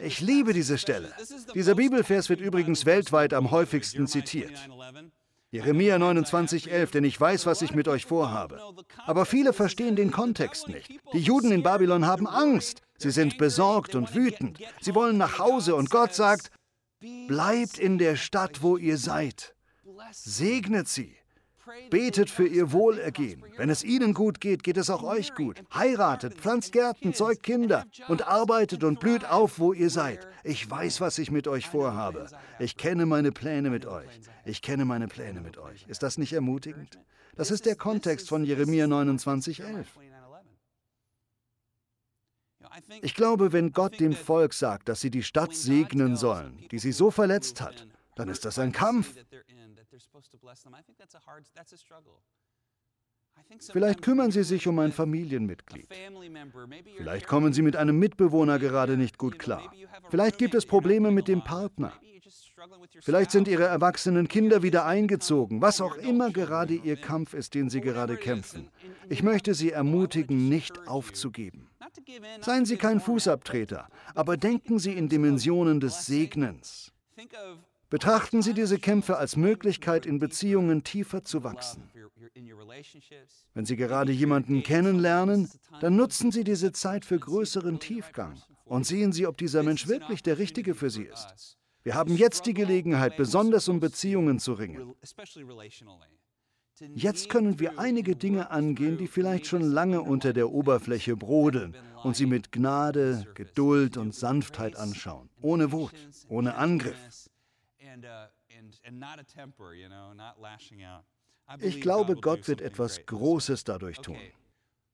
Ich 0.00 0.20
liebe 0.20 0.52
diese 0.52 0.78
Stelle. 0.78 1.12
Dieser 1.54 1.74
Bibelvers 1.74 2.28
wird 2.28 2.40
übrigens 2.40 2.86
weltweit 2.86 3.34
am 3.34 3.50
häufigsten 3.50 4.06
zitiert. 4.06 4.52
Jeremia 5.52 5.96
29,11, 5.96 6.92
denn 6.92 7.04
ich 7.04 7.20
weiß, 7.20 7.44
was 7.46 7.60
ich 7.62 7.74
mit 7.74 7.88
euch 7.88 8.06
vorhabe. 8.06 8.60
Aber 9.06 9.26
viele 9.26 9.52
verstehen 9.52 9.96
den 9.96 10.12
Kontext 10.12 10.68
nicht. 10.68 10.88
Die 11.12 11.18
Juden 11.18 11.50
in 11.50 11.64
Babylon 11.64 12.06
haben 12.06 12.28
Angst. 12.28 12.82
Sie 12.98 13.10
sind 13.10 13.36
besorgt 13.36 13.96
und 13.96 14.14
wütend. 14.14 14.58
Sie 14.80 14.94
wollen 14.94 15.16
nach 15.18 15.40
Hause 15.40 15.74
und 15.74 15.90
Gott 15.90 16.14
sagt, 16.14 16.50
bleibt 17.26 17.78
in 17.78 17.98
der 17.98 18.14
Stadt, 18.14 18.62
wo 18.62 18.76
ihr 18.76 18.96
seid. 18.96 19.56
Segnet 20.12 20.86
sie. 20.86 21.16
Betet 21.90 22.30
für 22.30 22.46
ihr 22.46 22.72
Wohlergehen. 22.72 23.42
Wenn 23.56 23.70
es 23.70 23.84
ihnen 23.84 24.14
gut 24.14 24.40
geht, 24.40 24.62
geht 24.62 24.76
es 24.76 24.90
auch 24.90 25.02
euch 25.02 25.34
gut. 25.34 25.62
Heiratet, 25.74 26.34
pflanzt 26.34 26.72
Gärten, 26.72 27.14
zeugt 27.14 27.42
Kinder 27.42 27.84
und 28.08 28.26
arbeitet 28.26 28.84
und 28.84 29.00
blüht 29.00 29.24
auf, 29.24 29.58
wo 29.58 29.72
ihr 29.72 29.90
seid. 29.90 30.26
Ich 30.44 30.68
weiß, 30.68 31.00
was 31.00 31.18
ich 31.18 31.30
mit 31.30 31.48
euch 31.48 31.68
vorhabe. 31.68 32.26
Ich 32.58 32.76
kenne 32.76 33.06
meine 33.06 33.32
Pläne 33.32 33.70
mit 33.70 33.86
euch. 33.86 34.20
Ich 34.44 34.62
kenne 34.62 34.84
meine 34.84 35.08
Pläne 35.08 35.40
mit 35.40 35.58
euch. 35.58 35.84
Ist 35.88 36.02
das 36.02 36.18
nicht 36.18 36.32
ermutigend? 36.32 36.98
Das 37.36 37.50
ist 37.50 37.66
der 37.66 37.76
Kontext 37.76 38.28
von 38.28 38.44
Jeremia 38.44 38.86
29,11. 38.86 39.84
Ich 43.02 43.14
glaube, 43.14 43.52
wenn 43.52 43.72
Gott 43.72 43.98
dem 44.00 44.12
Volk 44.12 44.54
sagt, 44.54 44.88
dass 44.88 45.00
sie 45.00 45.10
die 45.10 45.22
Stadt 45.22 45.54
segnen 45.54 46.16
sollen, 46.16 46.58
die 46.70 46.78
sie 46.78 46.92
so 46.92 47.10
verletzt 47.10 47.60
hat, 47.60 47.86
dann 48.14 48.28
ist 48.28 48.44
das 48.44 48.58
ein 48.58 48.72
Kampf. 48.72 49.14
Vielleicht 53.70 54.02
kümmern 54.02 54.30
Sie 54.30 54.42
sich 54.42 54.66
um 54.66 54.78
ein 54.78 54.92
Familienmitglied. 54.92 55.88
Vielleicht 56.96 57.26
kommen 57.26 57.52
Sie 57.52 57.62
mit 57.62 57.76
einem 57.76 57.98
Mitbewohner 57.98 58.58
gerade 58.58 58.96
nicht 58.96 59.18
gut 59.18 59.38
klar. 59.38 59.72
Vielleicht 60.10 60.38
gibt 60.38 60.54
es 60.54 60.66
Probleme 60.66 61.10
mit 61.10 61.28
dem 61.28 61.42
Partner. 61.42 61.92
Vielleicht 63.00 63.30
sind 63.30 63.48
Ihre 63.48 63.64
erwachsenen 63.64 64.28
Kinder 64.28 64.62
wieder 64.62 64.84
eingezogen, 64.84 65.62
was 65.62 65.80
auch 65.80 65.96
immer 65.96 66.30
gerade 66.30 66.74
Ihr 66.74 66.96
Kampf 66.96 67.34
ist, 67.34 67.54
den 67.54 67.70
Sie 67.70 67.80
gerade 67.80 68.16
kämpfen. 68.16 68.68
Ich 69.08 69.22
möchte 69.22 69.54
Sie 69.54 69.70
ermutigen, 69.70 70.48
nicht 70.48 70.86
aufzugeben. 70.86 71.70
Seien 72.40 72.66
Sie 72.66 72.76
kein 72.76 73.00
Fußabtreter, 73.00 73.88
aber 74.14 74.36
denken 74.36 74.78
Sie 74.78 74.92
in 74.92 75.08
Dimensionen 75.08 75.80
des 75.80 76.06
Segnens. 76.06 76.92
Betrachten 77.90 78.40
Sie 78.40 78.54
diese 78.54 78.78
Kämpfe 78.78 79.16
als 79.16 79.36
Möglichkeit, 79.36 80.06
in 80.06 80.20
Beziehungen 80.20 80.84
tiefer 80.84 81.24
zu 81.24 81.42
wachsen. 81.42 81.90
Wenn 83.52 83.66
Sie 83.66 83.76
gerade 83.76 84.12
jemanden 84.12 84.62
kennenlernen, 84.62 85.50
dann 85.80 85.96
nutzen 85.96 86.30
Sie 86.30 86.44
diese 86.44 86.72
Zeit 86.72 87.04
für 87.04 87.18
größeren 87.18 87.80
Tiefgang 87.80 88.40
und 88.64 88.86
sehen 88.86 89.12
Sie, 89.12 89.26
ob 89.26 89.36
dieser 89.38 89.64
Mensch 89.64 89.88
wirklich 89.88 90.22
der 90.22 90.38
Richtige 90.38 90.74
für 90.76 90.88
Sie 90.88 91.02
ist. 91.02 91.58
Wir 91.82 91.94
haben 91.94 92.14
jetzt 92.14 92.46
die 92.46 92.54
Gelegenheit, 92.54 93.16
besonders 93.16 93.68
um 93.68 93.80
Beziehungen 93.80 94.38
zu 94.38 94.52
ringen. 94.52 94.94
Jetzt 96.94 97.28
können 97.28 97.58
wir 97.58 97.78
einige 97.78 98.16
Dinge 98.16 98.50
angehen, 98.50 98.96
die 98.96 99.08
vielleicht 99.08 99.46
schon 99.46 99.62
lange 99.62 100.00
unter 100.00 100.32
der 100.32 100.50
Oberfläche 100.50 101.16
brodeln 101.16 101.76
und 102.04 102.16
sie 102.16 102.26
mit 102.26 102.52
Gnade, 102.52 103.26
Geduld 103.34 103.96
und 103.96 104.14
Sanftheit 104.14 104.76
anschauen, 104.76 105.28
ohne 105.42 105.72
Wut, 105.72 105.92
ohne 106.28 106.54
Angriff. 106.54 107.29
Ich 111.60 111.80
glaube, 111.80 112.16
Gott 112.16 112.46
wird 112.48 112.60
etwas 112.60 113.04
Großes 113.06 113.64
dadurch 113.64 113.98
tun. 113.98 114.18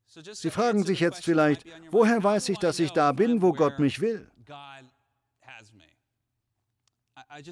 Sie 0.06 0.50
fragen 0.50 0.84
sich 0.84 1.00
jetzt 1.00 1.24
vielleicht, 1.24 1.64
woher 1.90 2.22
weiß 2.22 2.48
ich, 2.48 2.58
dass 2.58 2.78
ich 2.78 2.92
da 2.92 3.12
bin, 3.12 3.42
wo 3.42 3.52
Gott 3.52 3.78
mich 3.78 4.00
will? 4.00 4.30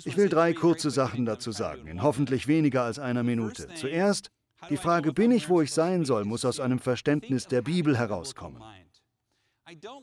Ich 0.04 0.16
will 0.16 0.28
drei 0.28 0.52
kurze 0.52 0.90
Sachen 0.90 1.26
dazu 1.26 1.50
sagen, 1.50 1.86
in 1.88 2.02
hoffentlich 2.02 2.46
weniger 2.46 2.82
als 2.84 2.98
einer 2.98 3.22
Minute. 3.22 3.68
Zuerst, 3.74 4.30
die 4.70 4.76
Frage, 4.76 5.12
bin 5.12 5.30
ich, 5.30 5.48
wo 5.48 5.60
ich 5.60 5.72
sein 5.72 6.04
soll, 6.04 6.24
muss 6.24 6.44
aus 6.44 6.60
einem 6.60 6.78
Verständnis 6.78 7.46
der 7.48 7.62
Bibel 7.62 7.98
herauskommen. 7.98 8.62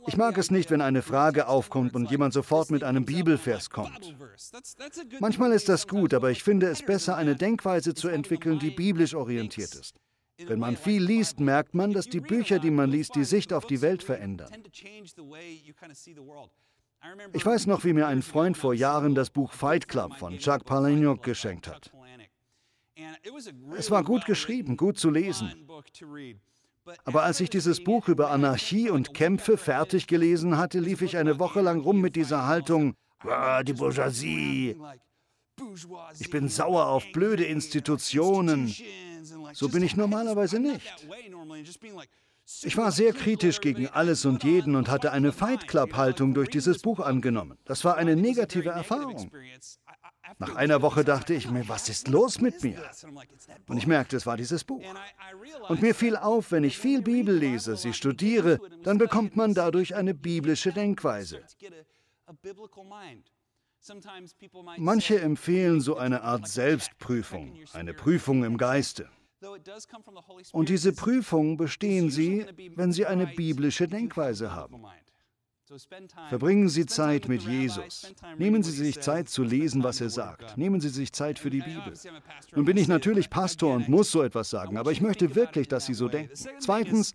Ich 0.08 0.18
mag 0.18 0.38
es 0.38 0.50
nicht, 0.50 0.72
wenn 0.72 0.82
eine 0.82 1.02
Frage 1.02 1.48
aufkommt 1.48 1.94
und 1.94 2.10
jemand 2.10 2.34
sofort 2.34 2.72
mit 2.72 2.84
einem 2.84 3.06
Bibelvers 3.06 3.70
kommt. 3.70 4.16
Manchmal 5.20 5.52
ist 5.52 5.70
das 5.70 5.88
gut, 5.88 6.14
aber 6.14 6.32
ich 6.32 6.44
finde 6.44 6.68
es 6.68 6.84
besser, 6.84 7.16
eine 7.16 7.36
Denkweise 7.36 7.94
zu 7.94 8.08
entwickeln, 8.08 8.58
die 8.58 8.72
biblisch 8.72 9.14
orientiert 9.14 9.76
ist. 9.76 9.96
Wenn 10.38 10.60
man 10.60 10.76
viel 10.76 11.04
liest, 11.04 11.40
merkt 11.40 11.76
man, 11.76 11.94
dass 11.94 12.08
die 12.08 12.22
Bücher, 12.22 12.58
die 12.58 12.72
man 12.72 12.90
liest, 12.90 13.14
die 13.16 13.24
Sicht 13.24 13.54
auf 13.54 13.68
die 13.68 13.82
Welt 13.82 14.02
verändern. 14.02 14.52
Ich 17.34 17.46
weiß 17.46 17.68
noch, 17.68 17.84
wie 17.84 17.94
mir 17.94 18.08
ein 18.08 18.22
Freund 18.22 18.58
vor 18.58 18.74
Jahren 18.74 19.16
das 19.16 19.30
Buch 19.30 19.54
Fight 19.54 19.88
Club 19.88 20.16
von 20.18 20.38
Chuck 20.38 20.66
Palahniuk 20.66 21.22
geschenkt 21.24 21.68
hat. 21.68 21.92
Es 23.76 23.92
war 23.92 24.04
gut 24.04 24.26
geschrieben, 24.26 24.78
gut 24.78 24.98
zu 24.98 25.10
lesen. 25.10 25.68
Aber 27.06 27.24
als 27.24 27.40
ich 27.40 27.50
dieses 27.50 27.84
Buch 27.84 28.08
über 28.08 28.32
Anarchie 28.32 28.90
und 28.90 29.14
Kämpfe 29.14 29.58
fertig 29.58 30.08
gelesen 30.08 30.58
hatte, 30.58 30.80
lief 30.80 31.02
ich 31.02 31.18
eine 31.18 31.40
Woche 31.40 31.62
lang 31.62 31.82
rum 31.82 32.02
mit 32.02 32.16
dieser 32.16 32.48
Haltung, 32.48 32.96
ah, 33.20 33.64
die 33.64 33.74
Bourgeoisie. 33.74 34.76
Ich 36.20 36.30
bin 36.30 36.50
sauer 36.50 36.88
auf 36.88 37.04
blöde 37.12 37.46
Institutionen. 37.46 38.74
So 39.54 39.70
bin 39.70 39.84
ich 39.84 39.96
normalerweise 39.96 40.60
nicht. 40.60 40.82
Ich 42.64 42.76
war 42.76 42.92
sehr 42.92 43.14
kritisch 43.14 43.62
gegen 43.62 43.88
alles 43.88 44.26
und 44.26 44.44
jeden 44.44 44.76
und 44.76 44.90
hatte 44.90 45.12
eine 45.12 45.32
Fight 45.32 45.68
Club-Haltung 45.68 46.34
durch 46.34 46.50
dieses 46.50 46.82
Buch 46.82 47.00
angenommen. 47.00 47.58
Das 47.66 47.86
war 47.86 47.96
eine 47.98 48.16
negative 48.16 48.70
Erfahrung. 48.70 49.32
Nach 50.42 50.56
einer 50.56 50.82
Woche 50.82 51.04
dachte 51.04 51.36
ich 51.36 51.52
mir, 51.52 51.70
was 51.70 51.88
ist 51.88 52.08
los 52.08 52.42
mit 52.42 52.64
mir? 52.64 52.82
Und 53.68 53.78
ich 53.78 53.86
merkte, 53.86 54.18
es 54.18 54.26
war 54.26 54.38
dieses 54.38 54.64
Buch. 54.64 54.84
Und 55.70 55.84
mir 55.84 55.94
fiel 55.94 56.16
auf, 56.16 56.52
wenn 56.52 56.64
ich 56.64 56.80
viel 56.80 57.04
Bibel 57.04 57.36
lese, 57.36 57.78
sie 57.78 57.94
studiere, 57.94 58.60
dann 58.82 58.98
bekommt 58.98 59.36
man 59.36 59.54
dadurch 59.54 59.94
eine 59.94 60.16
biblische 60.16 60.72
Denkweise. 60.74 61.44
Manche 64.78 65.22
empfehlen 65.22 65.80
so 65.80 65.98
eine 65.98 66.24
Art 66.24 66.48
Selbstprüfung, 66.48 67.60
eine 67.74 67.94
Prüfung 67.94 68.44
im 68.44 68.58
Geiste. 68.58 69.10
Und 70.54 70.70
diese 70.70 70.94
Prüfung 70.94 71.58
bestehen 71.58 72.10
Sie, 72.10 72.48
wenn 72.76 72.92
Sie 72.92 73.06
eine 73.06 73.28
biblische 73.28 73.88
Denkweise 73.88 74.56
haben. 74.56 74.84
Verbringen 76.30 76.68
Sie 76.68 76.86
Zeit 76.86 77.28
mit 77.30 77.44
Jesus. 77.44 78.14
Nehmen 78.38 78.62
Sie 78.62 78.72
sich 78.72 79.00
Zeit 79.00 79.30
zu 79.30 79.44
lesen, 79.44 79.84
was 79.84 80.02
er 80.02 80.10
sagt. 80.10 80.58
Nehmen 80.58 80.82
Sie 80.82 80.90
sich 80.90 81.14
Zeit 81.14 81.40
für 81.40 81.50
die 81.50 81.62
Bibel. 81.62 81.94
Nun 82.56 82.66
bin 82.66 82.78
ich 82.78 82.88
natürlich 82.88 83.30
Pastor 83.30 83.76
und 83.76 83.88
muss 83.88 84.12
so 84.12 84.22
etwas 84.22 84.50
sagen, 84.50 84.78
aber 84.78 84.92
ich 84.92 85.02
möchte 85.02 85.36
wirklich, 85.36 85.68
dass 85.68 85.86
Sie 85.86 85.94
so 85.94 86.10
denken. 86.10 86.34
Zweitens, 86.60 87.14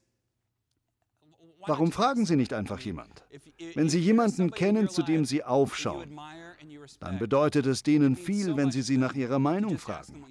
warum 1.66 1.92
fragen 1.92 2.24
Sie 2.24 2.36
nicht 2.36 2.54
einfach 2.54 2.80
jemand? 2.80 3.24
Wenn 3.74 3.90
Sie 3.90 4.00
jemanden 4.00 4.50
kennen, 4.50 4.88
zu 4.88 5.02
dem 5.02 5.26
Sie 5.26 5.44
aufschauen, 5.44 6.18
dann 7.00 7.18
bedeutet 7.18 7.66
es 7.66 7.82
denen 7.82 8.16
viel, 8.16 8.56
wenn 8.56 8.70
Sie 8.70 8.82
sie 8.82 8.96
nach 8.96 9.14
ihrer 9.14 9.38
Meinung 9.38 9.76
fragen. 9.76 10.24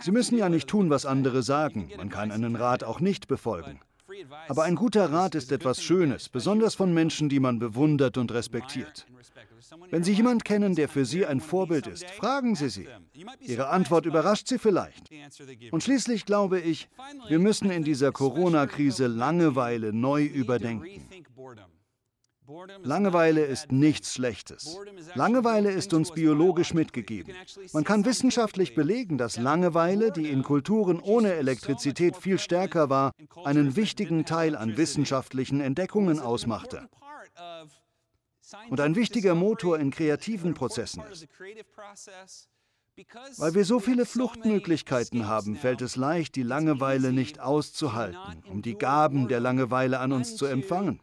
Sie 0.00 0.12
müssen 0.12 0.38
ja 0.38 0.48
nicht 0.48 0.68
tun, 0.68 0.88
was 0.88 1.04
andere 1.04 1.42
sagen. 1.42 1.90
Man 1.96 2.08
kann 2.08 2.30
einen 2.30 2.56
Rat 2.56 2.84
auch 2.84 3.00
nicht 3.00 3.28
befolgen. 3.28 3.80
Aber 4.48 4.64
ein 4.64 4.74
guter 4.74 5.12
Rat 5.12 5.34
ist 5.34 5.52
etwas 5.52 5.82
Schönes, 5.82 6.28
besonders 6.28 6.74
von 6.74 6.92
Menschen, 6.92 7.28
die 7.28 7.40
man 7.40 7.58
bewundert 7.58 8.16
und 8.18 8.32
respektiert. 8.32 9.06
Wenn 9.90 10.04
Sie 10.04 10.12
jemanden 10.12 10.44
kennen, 10.44 10.74
der 10.74 10.88
für 10.88 11.04
Sie 11.04 11.26
ein 11.26 11.40
Vorbild 11.40 11.86
ist, 11.86 12.08
fragen 12.10 12.54
Sie 12.54 12.68
sie. 12.68 12.88
Ihre 13.40 13.68
Antwort 13.68 14.06
überrascht 14.06 14.48
Sie 14.48 14.58
vielleicht. 14.58 15.10
Und 15.70 15.82
schließlich 15.82 16.24
glaube 16.24 16.60
ich, 16.60 16.88
wir 17.28 17.38
müssen 17.38 17.70
in 17.70 17.82
dieser 17.82 18.12
Corona-Krise 18.12 19.06
Langeweile 19.06 19.92
neu 19.92 20.24
überdenken. 20.24 20.86
Langeweile 22.82 23.44
ist 23.44 23.72
nichts 23.72 24.14
Schlechtes. 24.14 24.78
Langeweile 25.14 25.70
ist 25.70 25.94
uns 25.94 26.12
biologisch 26.12 26.74
mitgegeben. 26.74 27.34
Man 27.72 27.84
kann 27.84 28.04
wissenschaftlich 28.04 28.74
belegen, 28.74 29.18
dass 29.18 29.36
Langeweile, 29.36 30.12
die 30.12 30.30
in 30.30 30.42
Kulturen 30.42 31.00
ohne 31.00 31.34
Elektrizität 31.34 32.16
viel 32.16 32.38
stärker 32.38 32.88
war, 32.90 33.12
einen 33.44 33.76
wichtigen 33.76 34.24
Teil 34.24 34.56
an 34.56 34.76
wissenschaftlichen 34.76 35.60
Entdeckungen 35.60 36.20
ausmachte 36.20 36.88
und 38.68 38.80
ein 38.80 38.94
wichtiger 38.94 39.34
Motor 39.34 39.78
in 39.78 39.90
kreativen 39.90 40.54
Prozessen 40.54 41.02
ist. 41.10 41.26
Weil 43.36 43.54
wir 43.54 43.64
so 43.64 43.78
viele 43.78 44.06
Fluchtmöglichkeiten 44.06 45.26
haben, 45.26 45.56
fällt 45.56 45.82
es 45.82 45.96
leicht, 45.96 46.34
die 46.34 46.42
Langeweile 46.42 47.12
nicht 47.12 47.40
auszuhalten, 47.40 48.42
um 48.48 48.62
die 48.62 48.78
Gaben 48.78 49.28
der 49.28 49.40
Langeweile 49.40 49.98
an 49.98 50.12
uns 50.12 50.36
zu 50.36 50.46
empfangen. 50.46 51.00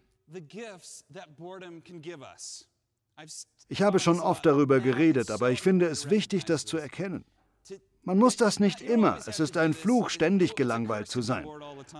Ich 3.67 3.81
habe 3.81 3.99
schon 3.99 4.19
oft 4.19 4.45
darüber 4.45 4.79
geredet, 4.79 5.31
aber 5.31 5.51
ich 5.51 5.61
finde 5.61 5.85
es 5.87 6.09
wichtig, 6.09 6.45
das 6.45 6.65
zu 6.65 6.77
erkennen. 6.77 7.25
Man 8.05 8.17
muss 8.17 8.35
das 8.35 8.59
nicht 8.59 8.81
immer. 8.81 9.17
Es 9.25 9.39
ist 9.39 9.55
ein 9.55 9.73
Fluch, 9.73 10.09
ständig 10.09 10.55
gelangweilt 10.55 11.07
zu 11.07 11.21
sein. 11.21 11.47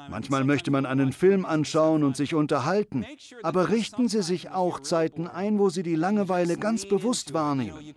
Manchmal 0.09 0.43
möchte 0.43 0.69
man 0.69 0.85
einen 0.85 1.13
Film 1.13 1.45
anschauen 1.45 2.03
und 2.03 2.17
sich 2.17 2.35
unterhalten, 2.35 3.05
aber 3.41 3.69
richten 3.69 4.09
Sie 4.09 4.21
sich 4.21 4.49
auch 4.49 4.81
Zeiten 4.81 5.27
ein, 5.27 5.59
wo 5.59 5.69
Sie 5.69 5.83
die 5.83 5.95
Langeweile 5.95 6.57
ganz 6.57 6.85
bewusst 6.85 7.33
wahrnehmen. 7.33 7.95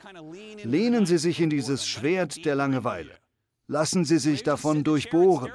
Lehnen 0.63 1.05
Sie 1.05 1.19
sich 1.19 1.41
in 1.41 1.51
dieses 1.51 1.87
Schwert 1.89 2.45
der 2.45 2.55
Langeweile. 2.55 3.11
Lassen 3.67 4.05
Sie 4.05 4.19
sich 4.19 4.45
davon 4.45 4.85
durchbohren. 4.85 5.51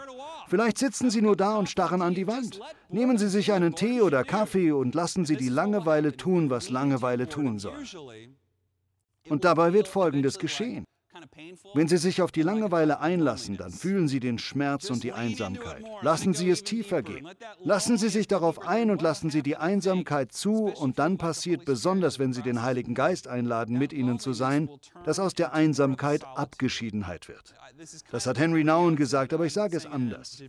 Vielleicht 0.52 0.80
sitzen 0.80 1.10
Sie 1.10 1.22
nur 1.22 1.38
da 1.38 1.56
und 1.56 1.70
starren 1.70 2.02
an 2.02 2.14
die 2.14 2.28
Wand. 2.28 2.60
Nehmen 2.90 3.18
Sie 3.18 3.30
sich 3.30 3.54
einen 3.54 3.74
Tee 3.74 4.02
oder 4.02 4.26
Kaffee 4.26 4.74
und 4.74 4.94
lassen 4.94 5.24
Sie 5.24 5.38
die 5.38 5.48
Langeweile 5.48 6.18
tun, 6.18 6.50
was 6.50 6.70
Langeweile 6.70 7.30
tun 7.30 7.58
soll. 7.58 7.78
Und 9.30 9.46
dabei 9.46 9.72
wird 9.72 9.88
Folgendes 9.88 10.38
geschehen. 10.40 10.84
Wenn 11.74 11.88
Sie 11.88 11.98
sich 11.98 12.22
auf 12.22 12.32
die 12.32 12.42
Langeweile 12.42 13.00
einlassen, 13.00 13.58
dann 13.58 13.72
fühlen 13.72 14.08
Sie 14.08 14.20
den 14.20 14.40
Schmerz 14.40 14.90
und 14.90 15.04
die 15.04 15.14
Einsamkeit. 15.14 15.84
Lassen 16.02 16.34
Sie 16.34 16.50
es 16.50 16.64
tiefer 16.64 17.02
gehen. 17.02 17.28
Lassen 17.64 17.98
Sie 17.98 18.10
sich 18.10 18.28
darauf 18.28 18.68
ein 18.68 18.92
und 18.92 19.02
lassen 19.02 19.30
Sie 19.30 19.42
die 19.42 19.58
Einsamkeit 19.58 20.32
zu 20.32 20.66
und 20.66 21.00
dann 21.00 21.18
passiert 21.18 21.66
besonders, 21.66 22.20
wenn 22.20 22.34
Sie 22.34 22.42
den 22.42 22.62
Heiligen 22.62 22.96
Geist 22.96 23.28
einladen, 23.28 23.78
mit 23.78 23.94
Ihnen 23.94 24.20
zu 24.20 24.34
sein, 24.34 24.70
dass 25.04 25.20
aus 25.20 25.34
der 25.34 25.54
Einsamkeit 25.54 26.24
Abgeschiedenheit 26.26 27.28
wird. 27.28 27.54
Das 28.12 28.26
hat 28.26 28.38
Henry 28.38 28.64
Nouwen 28.64 28.96
gesagt, 28.96 29.34
aber 29.34 29.46
ich 29.46 29.54
sage 29.54 29.78
es 29.78 29.86
anders. 29.86 30.42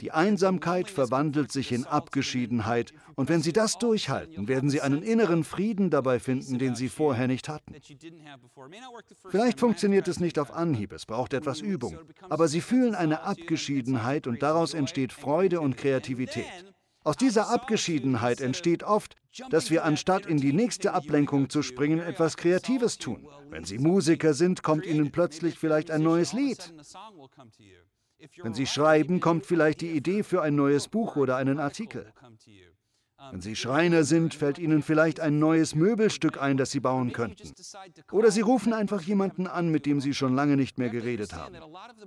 Die 0.00 0.12
Einsamkeit 0.12 0.90
verwandelt 0.90 1.50
sich 1.50 1.72
in 1.72 1.84
Abgeschiedenheit 1.84 2.92
und 3.14 3.30
wenn 3.30 3.40
Sie 3.40 3.54
das 3.54 3.78
durchhalten, 3.78 4.46
werden 4.46 4.68
Sie 4.68 4.82
einen 4.82 5.02
inneren 5.02 5.44
Frieden 5.44 5.88
dabei 5.88 6.20
finden, 6.20 6.58
den 6.58 6.74
Sie 6.74 6.90
vorher 6.90 7.26
nicht 7.26 7.48
hatten. 7.48 7.74
Vielleicht 9.30 9.60
funktioniert 9.60 10.06
es 10.06 10.20
nicht 10.20 10.38
auf 10.38 10.52
Anhieb, 10.52 10.92
es 10.92 11.06
braucht 11.06 11.32
etwas 11.32 11.60
Übung, 11.60 11.98
aber 12.28 12.48
Sie 12.48 12.60
fühlen 12.60 12.94
eine 12.94 13.22
Abgeschiedenheit 13.22 14.26
und 14.26 14.42
daraus 14.42 14.74
entsteht 14.74 15.12
Freude 15.12 15.60
und 15.60 15.78
Kreativität. 15.78 16.44
Aus 17.02 17.16
dieser 17.16 17.48
Abgeschiedenheit 17.48 18.42
entsteht 18.42 18.82
oft, 18.82 19.14
dass 19.48 19.70
wir 19.70 19.84
anstatt 19.84 20.26
in 20.26 20.36
die 20.36 20.52
nächste 20.52 20.92
Ablenkung 20.92 21.48
zu 21.48 21.62
springen, 21.62 22.00
etwas 22.00 22.36
Kreatives 22.36 22.98
tun. 22.98 23.26
Wenn 23.48 23.64
Sie 23.64 23.78
Musiker 23.78 24.34
sind, 24.34 24.62
kommt 24.62 24.84
Ihnen 24.84 25.10
plötzlich 25.10 25.58
vielleicht 25.58 25.90
ein 25.90 26.02
neues 26.02 26.34
Lied. 26.34 26.74
Wenn 28.42 28.54
Sie 28.54 28.66
schreiben, 28.66 29.20
kommt 29.20 29.46
vielleicht 29.46 29.80
die 29.80 29.90
Idee 29.90 30.22
für 30.22 30.42
ein 30.42 30.54
neues 30.54 30.88
Buch 30.88 31.16
oder 31.16 31.36
einen 31.36 31.58
Artikel. 31.58 32.12
Wenn 33.30 33.40
Sie 33.40 33.56
Schreiner 33.56 34.04
sind, 34.04 34.34
fällt 34.34 34.58
Ihnen 34.58 34.82
vielleicht 34.82 35.18
ein 35.18 35.40
neues 35.40 35.74
Möbelstück 35.74 36.40
ein, 36.40 36.56
das 36.56 36.70
Sie 36.70 36.78
bauen 36.78 37.12
könnten. 37.12 37.52
Oder 38.12 38.30
Sie 38.30 38.42
rufen 38.42 38.72
einfach 38.72 39.02
jemanden 39.02 39.48
an, 39.48 39.70
mit 39.70 39.86
dem 39.86 40.00
Sie 40.00 40.14
schon 40.14 40.36
lange 40.36 40.56
nicht 40.56 40.78
mehr 40.78 40.88
geredet 40.88 41.32
haben. 41.32 41.56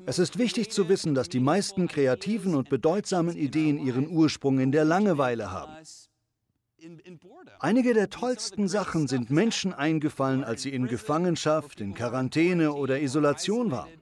Es 0.06 0.20
ist 0.20 0.38
wichtig 0.38 0.72
zu 0.72 0.88
wissen, 0.88 1.14
dass 1.14 1.28
die 1.28 1.42
meisten 1.42 1.88
kreativen 1.90 2.56
und 2.56 2.70
bedeutsamen 2.70 3.36
Ideen 3.36 3.78
ihren 3.78 4.10
Ursprung 4.10 4.60
in 4.60 4.72
der 4.72 4.86
Langeweile 4.86 5.52
haben. 5.52 5.74
Einige 7.60 7.94
der 7.94 8.10
tollsten 8.10 8.68
Sachen 8.68 9.08
sind 9.08 9.30
Menschen 9.30 9.74
eingefallen, 9.74 10.44
als 10.44 10.64
sie 10.64 10.74
in 10.74 10.88
Gefangenschaft, 10.88 11.82
in 11.82 11.94
Quarantäne 11.94 12.74
oder 12.74 13.02
Isolation 13.02 13.70
waren. 13.70 14.01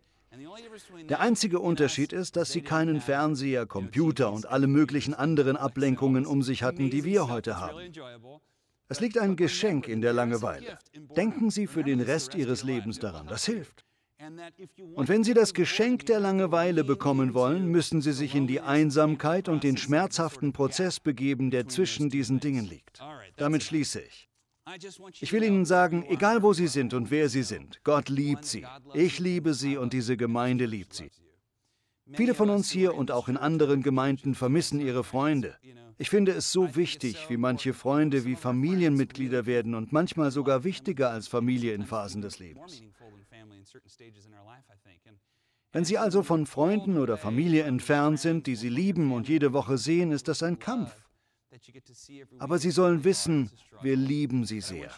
Der 1.10 1.20
einzige 1.20 1.60
Unterschied 1.60 2.14
ist, 2.14 2.36
dass 2.36 2.52
sie 2.52 2.62
keinen 2.62 3.02
Fernseher, 3.02 3.66
Computer 3.66 4.32
und 4.32 4.46
alle 4.46 4.68
möglichen 4.68 5.14
anderen 5.14 5.58
Ablenkungen 5.58 6.26
um 6.26 6.42
sich 6.42 6.64
hatten, 6.64 6.90
die 6.90 7.04
wir 7.04 7.28
heute 7.28 7.60
haben. 7.60 7.78
Es 8.88 9.00
liegt 9.00 9.18
ein 9.18 9.36
Geschenk 9.36 9.88
in 9.88 10.02
der 10.02 10.14
Langeweile. 10.14 10.80
Denken 11.16 11.52
Sie 11.52 11.68
für 11.68 11.84
den 11.84 12.02
Rest 12.02 12.34
Ihres 12.34 12.64
Lebens 12.64 12.98
daran, 12.98 13.28
das 13.28 13.46
hilft. 13.46 13.86
Und 14.96 15.08
wenn 15.08 15.24
Sie 15.24 15.34
das 15.34 15.54
Geschenk 15.54 16.06
der 16.08 16.20
Langeweile 16.20 16.84
bekommen 16.84 17.34
wollen, 17.34 17.68
müssen 17.68 18.02
Sie 18.02 18.12
sich 18.12 18.36
in 18.36 18.48
die 18.48 18.62
Einsamkeit 18.62 19.48
und 19.48 19.64
den 19.64 19.78
schmerzhaften 19.78 20.54
Prozess 20.54 21.00
begeben, 21.00 21.52
der 21.52 21.68
zwischen 21.68 22.10
diesen 22.10 22.40
Dingen 22.40 22.66
liegt. 22.66 23.00
Damit 23.38 23.64
schließe 23.64 24.02
ich. 24.02 24.29
Ich 25.20 25.34
will 25.34 25.44
Ihnen 25.44 25.66
sagen, 25.66 26.06
egal 26.08 26.44
wo 26.44 26.54
Sie 26.54 26.68
sind 26.68 26.94
und 26.94 27.12
wer 27.12 27.30
Sie 27.30 27.44
sind, 27.44 27.84
Gott 27.84 28.10
liebt 28.10 28.46
Sie. 28.46 28.66
Ich 28.94 29.20
liebe 29.20 29.54
Sie 29.54 29.78
und 29.78 29.94
diese 29.94 30.18
Gemeinde 30.18 30.66
liebt 30.66 30.94
Sie. 30.94 31.10
Viele 32.14 32.34
von 32.34 32.50
uns 32.50 32.70
hier 32.70 32.96
und 32.96 33.12
auch 33.12 33.30
in 33.30 33.38
anderen 33.38 33.84
Gemeinden 33.84 34.36
vermissen 34.36 34.80
ihre 34.80 35.04
Freunde. 35.04 35.56
Ich 35.98 36.10
finde 36.10 36.32
es 36.32 36.52
so 36.52 36.76
wichtig, 36.76 37.30
wie 37.30 37.38
manche 37.38 37.74
Freunde 37.74 38.26
wie 38.26 38.36
Familienmitglieder 38.36 39.46
werden 39.46 39.76
und 39.76 39.92
manchmal 39.92 40.32
sogar 40.32 40.64
wichtiger 40.64 41.12
als 41.12 41.28
Familie 41.28 41.74
in 41.74 41.86
Phasen 41.86 42.22
des 42.22 42.40
Lebens. 42.40 42.82
Wenn 45.72 45.86
Sie 45.86 45.98
also 45.98 46.24
von 46.24 46.46
Freunden 46.48 46.98
oder 46.98 47.18
Familie 47.18 47.64
entfernt 47.64 48.20
sind, 48.20 48.48
die 48.48 48.56
Sie 48.56 48.70
lieben 48.70 49.12
und 49.12 49.28
jede 49.28 49.54
Woche 49.54 49.78
sehen, 49.78 50.12
ist 50.12 50.28
das 50.28 50.42
ein 50.42 50.58
Kampf. 50.58 51.09
Aber 52.40 52.60
Sie 52.60 52.72
sollen 52.72 53.04
wissen, 53.04 53.52
wir 53.82 53.96
lieben 53.96 54.46
Sie 54.46 54.62
sehr. 54.62 54.92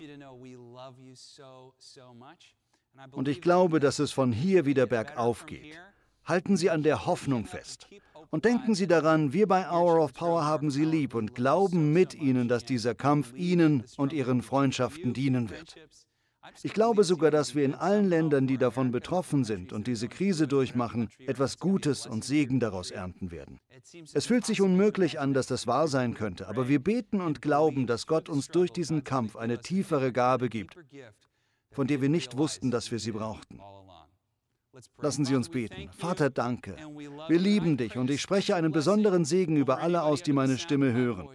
Und 3.12 3.28
ich 3.28 3.41
glaube, 3.41 3.80
dass 3.80 4.00
es 4.00 4.12
von 4.12 4.32
hier 4.32 4.65
wieder 4.65 4.86
bergauf 4.86 5.45
geht. 5.45 5.78
Halten 6.26 6.58
Sie 6.58 6.69
an 6.69 6.84
der 6.84 7.06
Hoffnung 7.06 7.45
fest. 7.45 7.88
Und 8.30 8.45
denken 8.45 8.76
Sie 8.76 8.88
daran, 8.88 9.34
wir 9.34 9.47
bei 9.47 9.69
Hour 9.69 10.04
of 10.04 10.13
Power 10.13 10.45
haben 10.45 10.71
Sie 10.71 10.86
lieb 10.86 11.15
und 11.15 11.36
glauben 11.36 11.91
mit 11.91 12.13
Ihnen, 12.13 12.47
dass 12.47 12.63
dieser 12.63 12.95
Kampf 12.95 13.34
Ihnen 13.34 13.84
und 13.97 14.13
Ihren 14.13 14.41
Freundschaften 14.41 15.13
dienen 15.13 15.50
wird. 15.50 15.76
Ich 16.63 16.73
glaube 16.73 17.04
sogar, 17.04 17.32
dass 17.32 17.56
wir 17.56 17.63
in 17.63 17.75
allen 17.75 18.10
Ländern, 18.10 18.47
die 18.47 18.58
davon 18.58 18.91
betroffen 18.91 19.43
sind 19.43 19.73
und 19.73 19.88
diese 19.88 20.08
Krise 20.08 20.47
durchmachen, 20.47 21.10
etwas 21.19 21.60
Gutes 21.60 22.08
und 22.08 22.23
Segen 22.23 22.60
daraus 22.60 22.91
ernten 22.91 23.32
werden. 23.32 23.60
Es 24.13 24.25
fühlt 24.25 24.45
sich 24.45 24.62
unmöglich 24.62 25.19
an, 25.19 25.34
dass 25.34 25.47
das 25.47 25.67
wahr 25.67 25.88
sein 25.88 26.13
könnte, 26.13 26.47
aber 26.47 26.67
wir 26.67 26.80
beten 26.80 27.21
und 27.21 27.41
glauben, 27.41 27.88
dass 27.88 28.08
Gott 28.08 28.30
uns 28.30 28.47
durch 28.47 28.71
diesen 28.71 29.04
Kampf 29.04 29.36
eine 29.36 29.60
tiefere 29.60 30.12
Gabe 30.12 30.49
gibt, 30.49 30.77
von 31.71 31.88
der 31.88 32.01
wir 32.01 32.10
nicht 32.10 32.38
wussten, 32.38 32.71
dass 32.71 32.91
wir 32.91 32.99
sie 32.99 33.12
brauchten. 33.12 33.60
Lassen 34.99 35.25
Sie 35.25 35.36
uns 35.36 35.49
beten. 35.49 35.89
Vater, 35.91 36.30
danke. 36.30 36.77
Wir 37.27 37.39
lieben 37.39 37.75
dich 37.77 37.97
und 37.97 38.10
ich 38.10 38.21
spreche 38.21 38.56
einen 38.56 38.71
besonderen 38.71 39.25
Segen 39.25 39.58
über 39.58 39.80
alle 39.80 40.04
aus, 40.04 40.23
die 40.23 40.34
meine 40.34 40.58
Stimme 40.58 40.93
hören. 40.93 41.27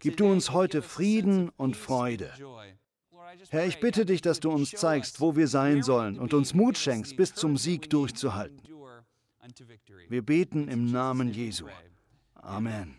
Gib 0.00 0.16
du 0.16 0.26
uns 0.26 0.50
heute 0.50 0.82
Frieden 0.82 1.50
und 1.50 1.76
Freude. 1.76 2.32
Herr, 3.50 3.66
ich 3.66 3.80
bitte 3.80 4.04
dich, 4.06 4.22
dass 4.22 4.40
du 4.40 4.50
uns 4.50 4.70
zeigst, 4.70 5.20
wo 5.20 5.36
wir 5.36 5.48
sein 5.48 5.82
sollen 5.82 6.18
und 6.18 6.34
uns 6.34 6.54
Mut 6.54 6.78
schenkst, 6.78 7.16
bis 7.16 7.34
zum 7.34 7.56
Sieg 7.56 7.90
durchzuhalten. 7.90 8.60
Wir 10.08 10.22
beten 10.22 10.68
im 10.68 10.90
Namen 10.90 11.32
Jesu. 11.32 11.66
Amen. 12.34 12.96